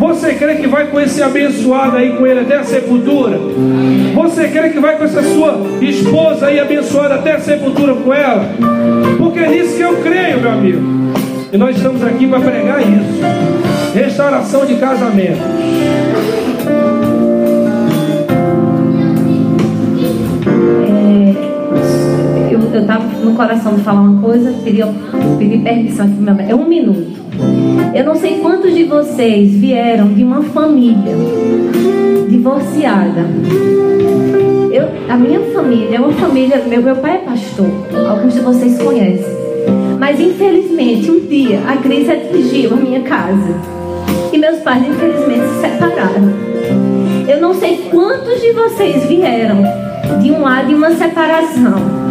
[0.00, 3.38] Você crê que vai com esse abençoado aí com ele até a sepultura?
[4.12, 8.44] Você crê que vai com essa sua esposa aí abençoada até a sepultura com ela?
[9.18, 10.80] Porque é nisso que eu creio, meu amigo.
[11.52, 13.94] E nós estamos aqui para pregar isso.
[13.94, 15.42] Restauração de casamento.
[22.74, 24.86] Eu estava no coração de falar uma coisa, queria
[25.38, 27.22] pedir permissão aqui, meu É um minuto.
[27.94, 31.14] Eu não sei quantos de vocês vieram de uma família
[32.28, 33.26] divorciada.
[34.70, 37.66] Eu, a minha família é uma família, meu, meu pai é pastor,
[38.08, 39.42] alguns de vocês conhecem.
[39.98, 43.54] Mas infelizmente, um dia a crise atingiu a minha casa.
[44.32, 46.32] E meus pais, infelizmente, se separaram.
[47.28, 49.62] Eu não sei quantos de vocês vieram
[50.22, 52.01] de um lado de uma separação.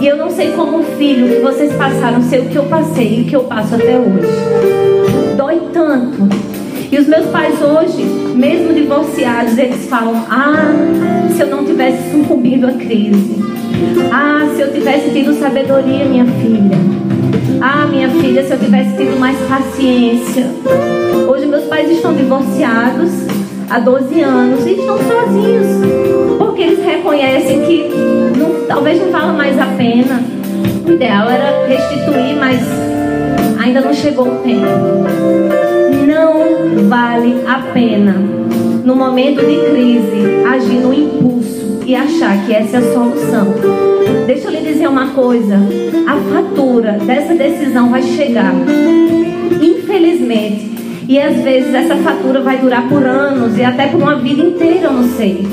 [0.00, 3.22] E eu não sei como filho que vocês passaram, sei o que eu passei e
[3.22, 4.28] o que eu passo até hoje.
[5.36, 6.28] Dói tanto.
[6.90, 8.02] E os meus pais hoje,
[8.34, 10.74] mesmo divorciados, eles falam: Ah,
[11.34, 13.36] se eu não tivesse sucumbido à crise.
[14.12, 16.76] Ah, se eu tivesse tido sabedoria, minha filha.
[17.60, 20.50] Ah, minha filha, se eu tivesse tido mais paciência.
[21.28, 23.31] Hoje meus pais estão divorciados
[23.72, 25.66] há 12 anos e estão sozinhos.
[26.38, 27.88] Porque eles reconhecem que
[28.36, 30.22] não, talvez não vale mais a pena.
[30.86, 32.60] O ideal era restituir, mas
[33.58, 34.66] ainda não chegou o tempo.
[36.06, 38.12] Não vale a pena,
[38.84, 43.54] no momento de crise, agir no impulso e achar que essa é a solução.
[44.26, 45.56] Deixa eu lhe dizer uma coisa:
[46.06, 48.52] a fatura dessa decisão vai chegar.
[49.62, 50.71] Infelizmente,
[51.08, 54.86] e às vezes essa fatura vai durar por anos e até por uma vida inteira,
[54.86, 55.46] eu não sei.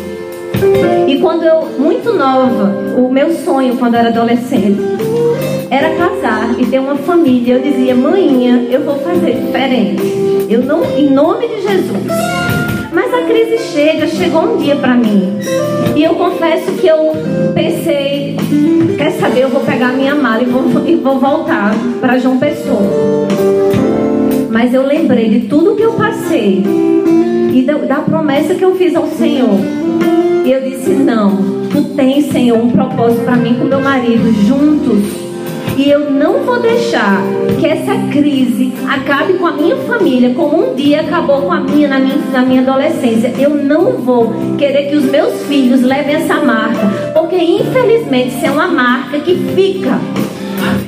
[1.08, 4.80] E quando eu, muito nova, o meu sonho quando eu era adolescente
[5.70, 7.56] era casar e ter uma família.
[7.56, 10.02] Eu dizia, manhã, eu vou fazer diferente.
[10.50, 12.08] Eu não, em nome de Jesus.
[12.92, 15.38] Mas a crise chega, chegou um dia para mim.
[15.96, 17.14] E eu confesso que eu
[17.54, 18.36] pensei,
[18.98, 23.69] quer saber, eu vou pegar minha mala e vou, e vou voltar para João Pessoa.
[24.50, 26.64] Mas eu lembrei de tudo que eu passei
[27.54, 29.60] e da, da promessa que eu fiz ao Senhor.
[30.44, 31.38] E eu disse: Não,
[31.72, 35.30] tu tens, Senhor, um propósito para mim com meu marido juntos.
[35.78, 37.22] E eu não vou deixar
[37.58, 41.88] que essa crise acabe com a minha família, como um dia acabou com a minha
[41.88, 43.34] na minha, na minha adolescência.
[43.38, 48.52] Eu não vou querer que os meus filhos levem essa marca, porque infelizmente isso é
[48.52, 50.00] uma marca que fica.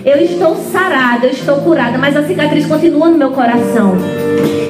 [0.04, 3.96] Eu estou sarada, eu estou curada, mas a cicatriz continua no meu coração.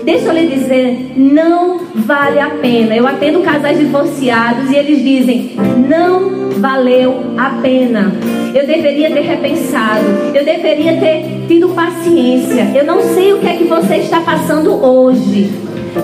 [0.03, 2.95] Deixa eu lhe dizer, não vale a pena.
[2.95, 5.55] Eu atendo casais divorciados e eles dizem,
[5.87, 8.11] não valeu a pena.
[8.53, 12.69] Eu deveria ter repensado, eu deveria ter tido paciência.
[12.75, 15.49] Eu não sei o que é que você está passando hoje.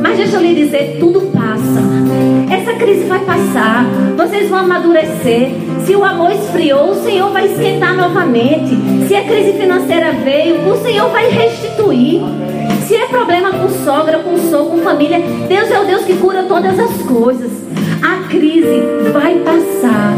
[0.02, 1.82] Mas deixa eu lhe dizer, tudo passa.
[2.50, 3.86] Essa crise vai passar.
[4.16, 5.52] Vocês vão amadurecer.
[5.88, 8.76] Se o amor esfriou, o Senhor vai esquentar novamente.
[9.08, 12.20] Se a crise financeira veio, o Senhor vai restituir.
[12.86, 16.44] Se é problema com sogra, com sogro, com família, Deus é o Deus que cura
[16.44, 17.50] todas as coisas.
[18.04, 18.84] A crise
[19.14, 20.14] vai passar.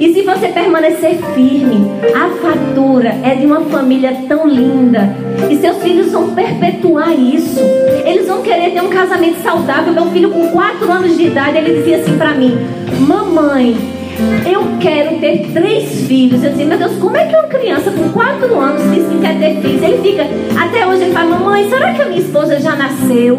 [0.00, 5.14] E se você permanecer firme, a fatura é de uma família tão linda.
[5.50, 7.60] E seus filhos vão perpetuar isso.
[8.06, 9.92] Eles vão querer ter um casamento saudável.
[9.92, 12.56] Meu filho, com 4 anos de idade, ele dizia assim para mim:
[13.06, 13.93] Mamãe,
[14.46, 16.42] eu quero ter três filhos.
[16.42, 19.38] Eu disse, meu Deus, como é que uma criança com quatro anos diz que quer
[19.38, 19.82] ter filhos?
[19.82, 20.26] Ele fica,
[20.60, 23.36] até hoje ele fala, mamãe, será que a minha esposa já nasceu?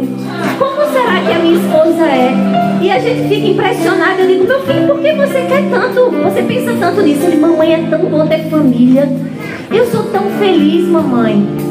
[0.59, 2.33] Como será que a minha esposa é?
[2.81, 4.21] E a gente fica impressionado.
[4.21, 6.11] Eu digo, meu filho, por que você quer tanto?
[6.23, 7.25] Você pensa tanto nisso?
[7.25, 9.09] Ele, mamãe, é tão bom ter família.
[9.71, 11.64] Eu sou tão feliz, mamãe.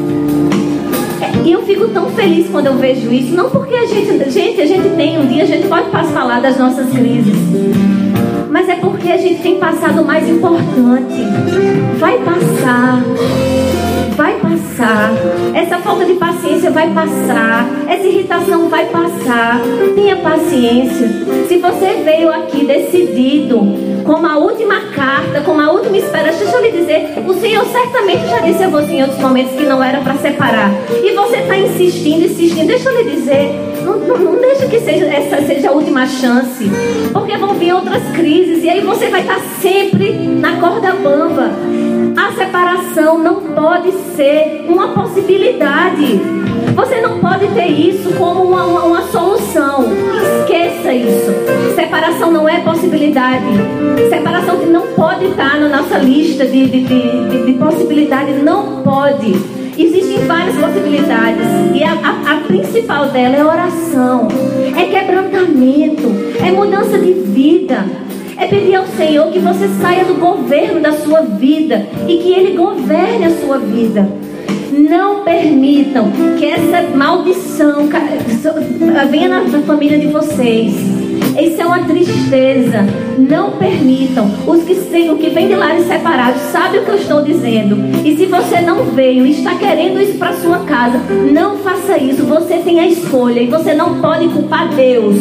[1.45, 3.33] E eu fico tão feliz quando eu vejo isso.
[3.33, 6.57] Não porque a gente, gente, a gente tem um dia, a gente pode falar das
[6.57, 7.35] nossas crises
[8.55, 11.21] mas é porque a gente tem passado o mais importante.
[11.99, 13.03] Vai passar.
[14.15, 15.11] Vai passar.
[15.53, 17.67] Essa falta de paciência vai passar.
[17.87, 19.59] Essa irritação vai passar.
[19.93, 21.07] Tenha paciência.
[21.47, 23.59] Se você veio aqui decidido,
[24.05, 28.27] como a última carta, como a última esperança, deixa eu lhe dizer, o Senhor certamente
[28.27, 30.71] já disse a você em outros momentos que não era para separar.
[31.03, 32.67] E você está insistindo, insistindo.
[32.67, 33.51] Deixa eu lhe dizer,
[33.83, 36.69] não, não, não deixa que seja, essa seja a última chance.
[37.11, 38.63] Porque vão vir outras crises.
[38.63, 41.51] E aí você vai estar sempre na corda bamba.
[42.17, 46.19] A separação não pode ser uma possibilidade.
[46.73, 49.85] Você não pode ter isso como uma, uma, uma, solução.
[50.41, 51.31] Esqueça isso.
[51.75, 53.45] Separação não é possibilidade.
[54.09, 58.31] Separação que não pode estar na nossa lista de, de, de, de possibilidade.
[58.33, 59.33] Não pode.
[59.77, 61.45] Existem várias possibilidades.
[61.73, 64.27] E a, a, a, principal dela é oração,
[64.77, 66.03] é quebrantamento,
[66.41, 68.04] é mudança de vida.
[68.45, 72.55] É pedir ao Senhor que você saia do governo da sua vida e que Ele
[72.55, 74.07] governe a sua vida.
[74.71, 77.89] Não permitam que essa maldição
[79.09, 80.75] venha na família de vocês
[81.39, 82.85] Isso é uma tristeza.
[83.17, 84.29] Não permitam.
[84.47, 87.77] Os que, o que vem de lares separados sabe o que eu estou dizendo.
[88.05, 90.99] E se você não veio e está querendo isso para sua casa,
[91.31, 92.23] não faça isso.
[92.25, 95.17] Você tem a escolha e você não pode culpar Deus.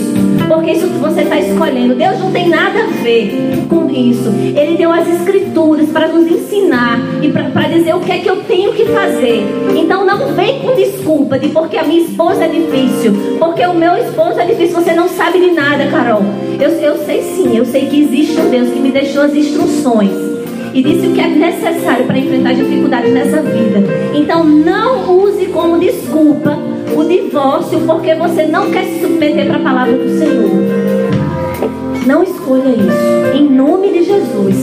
[0.49, 4.29] Porque isso que você está escolhendo, Deus não tem nada a ver com isso.
[4.55, 8.37] Ele deu as escrituras para nos ensinar e para dizer o que é que eu
[8.45, 9.43] tenho que fazer.
[9.75, 13.97] Então não vem com desculpa de porque a minha esposa é difícil, porque o meu
[13.97, 14.81] esposo é difícil.
[14.81, 16.23] Você não sabe de nada, Carol.
[16.61, 20.13] Eu, eu sei sim, eu sei que existe um Deus que me deixou as instruções
[20.75, 23.83] e disse o que é necessário para enfrentar dificuldades nessa vida.
[24.15, 26.59] Então não use como desculpa
[26.95, 30.84] o divórcio porque você não quer se submeter para a palavra do Senhor.
[32.07, 33.37] Não escolha isso.
[33.37, 34.57] Em nome de Jesus.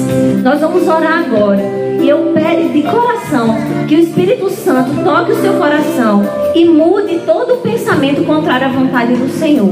[0.44, 1.62] Nós vamos orar agora.
[2.02, 3.56] E eu peço de coração
[3.88, 6.24] que o Espírito Santo toque o seu coração
[6.56, 9.72] e mude todo o pensamento contrário à vontade do Senhor.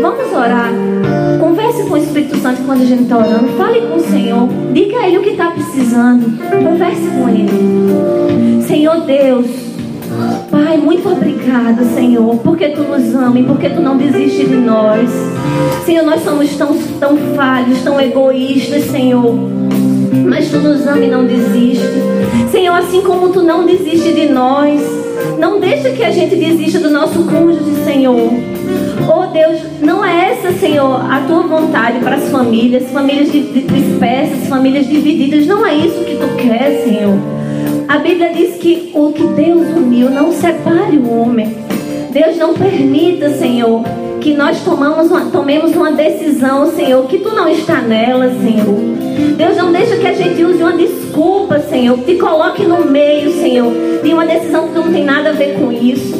[0.00, 0.72] Vamos orar.
[1.40, 3.48] Converse com o Espírito Santo quando a gente está orando.
[3.56, 4.48] Fale com o Senhor.
[4.72, 6.38] Diga a Ele o que está precisando.
[6.64, 8.62] Converse com Ele.
[8.62, 9.67] Senhor Deus.
[10.64, 15.08] Pai, muito obrigada, Senhor, porque Tu nos ama e porque Tu não desiste de nós.
[15.86, 19.36] Senhor, nós somos tão, tão falhos, tão egoístas, Senhor.
[20.26, 21.86] Mas Tu nos ama e não desiste.
[22.50, 24.82] Senhor, assim como Tu não desiste de nós,
[25.38, 28.28] não deixa que a gente desista do nosso cônjuge, Senhor.
[29.08, 34.88] Oh Deus, não é essa, Senhor, a tua vontade para as famílias, famílias dispersas, famílias
[34.88, 35.46] divididas.
[35.46, 37.37] Não é isso que tu quer, Senhor.
[37.88, 41.56] A Bíblia diz que o que Deus uniu não separe o homem.
[42.10, 43.82] Deus não permita, Senhor,
[44.20, 49.07] que nós tomamos uma, tomemos uma decisão, Senhor, que tu não está nela, Senhor.
[49.36, 53.72] Deus não deixa que a gente use uma desculpa, Senhor, te coloque no meio, Senhor,
[54.02, 56.18] de uma decisão que não tem nada a ver com isso.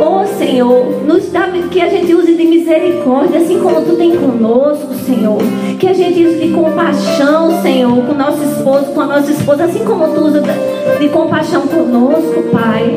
[0.00, 4.94] Oh, Senhor, nos dá que a gente use de misericórdia, assim como tu tem conosco,
[5.04, 5.38] Senhor.
[5.78, 9.84] Que a gente use de compaixão, Senhor, com nosso esposo, com a nossa esposa, assim
[9.84, 10.40] como tu usa
[11.00, 12.94] de compaixão conosco, Pai.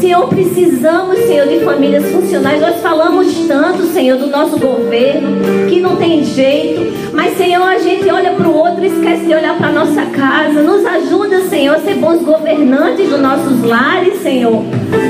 [0.00, 2.60] Senhor, precisamos, Senhor, de famílias funcionais.
[2.60, 7.12] Nós falamos tanto, Senhor, do nosso governo, que não tem jeito.
[7.12, 10.62] Mas, Senhor, a gente olha para o outro e esquece de olhar para nossa casa.
[10.62, 14.62] Nos ajuda, Senhor, a ser bons governantes dos nossos lares, Senhor.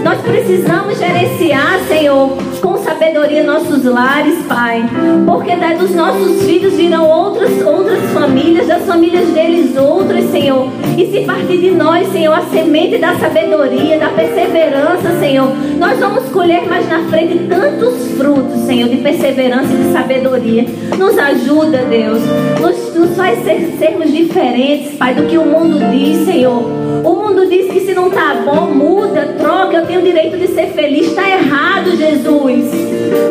[0.05, 4.89] Nós precisamos gerenciar, Senhor, com sabedoria nossos lares, Pai.
[5.27, 10.69] Porque daí dos nossos filhos virão outras, outras famílias, das famílias deles outras, Senhor.
[10.97, 15.49] E se partir de nós, Senhor, a semente da sabedoria, da perseverança, Senhor,
[15.79, 20.65] nós vamos colher mais na frente tantos frutos, Senhor, de perseverança e de sabedoria.
[20.97, 22.23] Nos ajuda, Deus.
[22.61, 26.82] Nos, nos faz ser, sermos diferentes, Pai, do que o mundo diz, Senhor.
[27.13, 29.77] O mundo diz que se não está bom, muda, troca.
[29.77, 31.09] Eu tenho o direito de ser feliz.
[31.09, 32.73] Está errado, Jesus.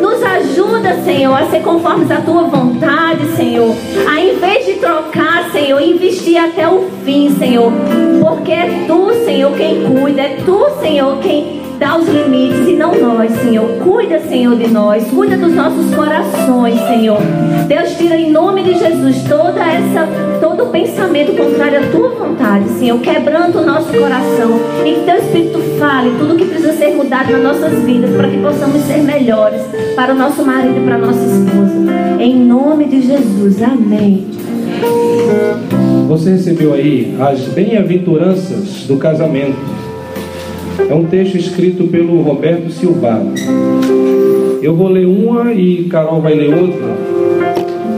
[0.00, 3.74] Nos ajuda, Senhor, a ser conformes à tua vontade, Senhor.
[4.08, 7.72] A em vez de trocar, Senhor, investir até o fim, Senhor.
[8.20, 10.22] Porque é tu, Senhor, quem cuida.
[10.22, 13.68] É tu, Senhor, quem dá os limites e não nós, Senhor.
[13.82, 15.04] Cuida, Senhor, de nós.
[15.10, 17.18] Cuida dos nossos corações, Senhor.
[17.66, 20.06] Deus, tira em nome de Jesus toda essa,
[20.40, 23.00] todo o pensamento contrário à tua vontade, Senhor.
[23.00, 24.60] Quebrando o nosso coração.
[24.86, 28.36] E que teu Espírito fale tudo que precisa ser mudado nas nossas vidas para que
[28.36, 29.62] possamos ser melhores
[29.96, 32.20] para o nosso marido e para a nossa esposa.
[32.20, 33.60] Em nome de Jesus.
[33.60, 34.28] Amém.
[36.06, 39.81] Você recebeu aí as bem-aventuranças do casamento.
[40.78, 43.32] É um texto escrito pelo Roberto Silvado.
[44.62, 46.96] Eu vou ler uma e Carol vai ler outra.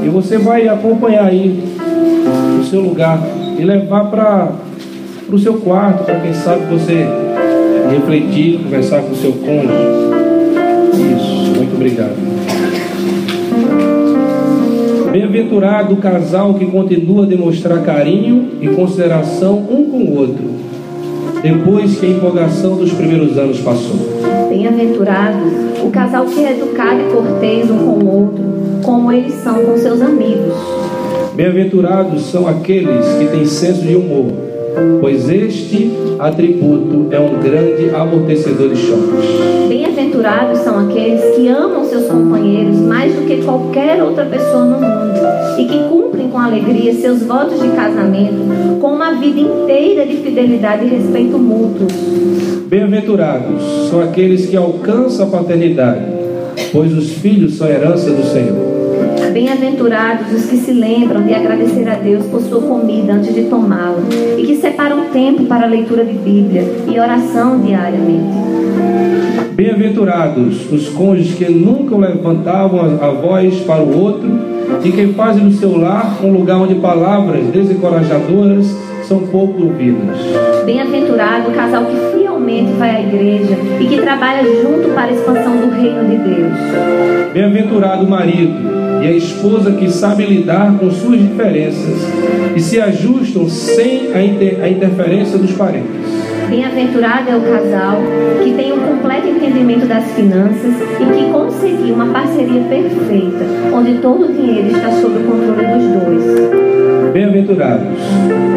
[0.04, 1.62] E você vai acompanhar aí
[2.56, 3.20] no seu lugar
[3.58, 4.52] e levar para
[5.30, 7.06] o seu quarto, para quem sabe você
[7.90, 10.04] refletir, conversar com o seu cônjuge.
[10.94, 12.14] Isso, muito obrigado.
[15.12, 20.53] Bem-aventurado o casal que continua a demonstrar carinho e consideração um com o outro
[21.44, 23.96] depois que a empolgação dos primeiros anos passou.
[24.48, 25.36] Bem-aventurado
[25.84, 28.44] o casal que é educado e cortês um com o outro,
[28.82, 30.54] como eles são com seus amigos.
[31.34, 34.32] Bem-aventurados são aqueles que têm senso de humor,
[35.00, 39.68] pois este atributo é um grande amortecedor de choques.
[39.68, 45.14] Bem-aventurados são aqueles que amam seus companheiros mais do que qualquer outra pessoa no mundo
[45.58, 50.84] e que cumprem com alegria seus votos de casamento com uma vida inteira de fidelidade
[50.84, 51.86] e respeito mútuo.
[52.66, 56.04] Bem-aventurados são aqueles que alcançam a paternidade,
[56.72, 58.73] pois os filhos são herança do Senhor.
[59.34, 63.98] Bem-aventurados os que se lembram de agradecer a Deus por sua comida antes de tomá-la
[64.38, 68.32] e que separam tempo para a leitura de Bíblia e oração diariamente.
[69.56, 74.30] Bem-aventurados os cônjuges que nunca levantavam a voz para o outro
[74.84, 78.72] e que fazem do seu lar um lugar onde palavras desencorajadoras
[79.02, 80.16] são pouco ouvidas.
[80.64, 85.56] Bem-aventurado o casal que fielmente vai à igreja e que trabalha junto para a expansão
[85.56, 87.32] do reino de Deus.
[87.32, 91.98] Bem-aventurado o marido e a esposa que sabe lidar com suas diferenças
[92.56, 95.90] e se ajustam sem a, inter a interferência dos parentes.
[96.48, 97.98] Bem-aventurado é o casal
[98.42, 103.44] que tem um completo entendimento das finanças e que conseguiu uma parceria perfeita,
[103.74, 107.12] onde todo o dinheiro está sob o controle dos dois.
[107.12, 107.98] Bem-aventurados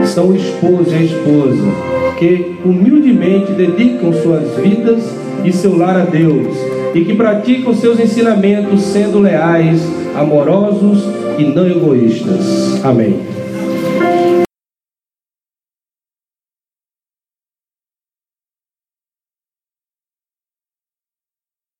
[0.06, 1.64] são o esposo e a esposa
[2.18, 8.82] que humildemente dedicam suas vidas e seu lar a Deus e que praticam seus ensinamentos
[8.82, 9.82] sendo leais,
[10.16, 11.04] amorosos
[11.38, 12.84] e não egoístas.
[12.84, 13.37] Amém.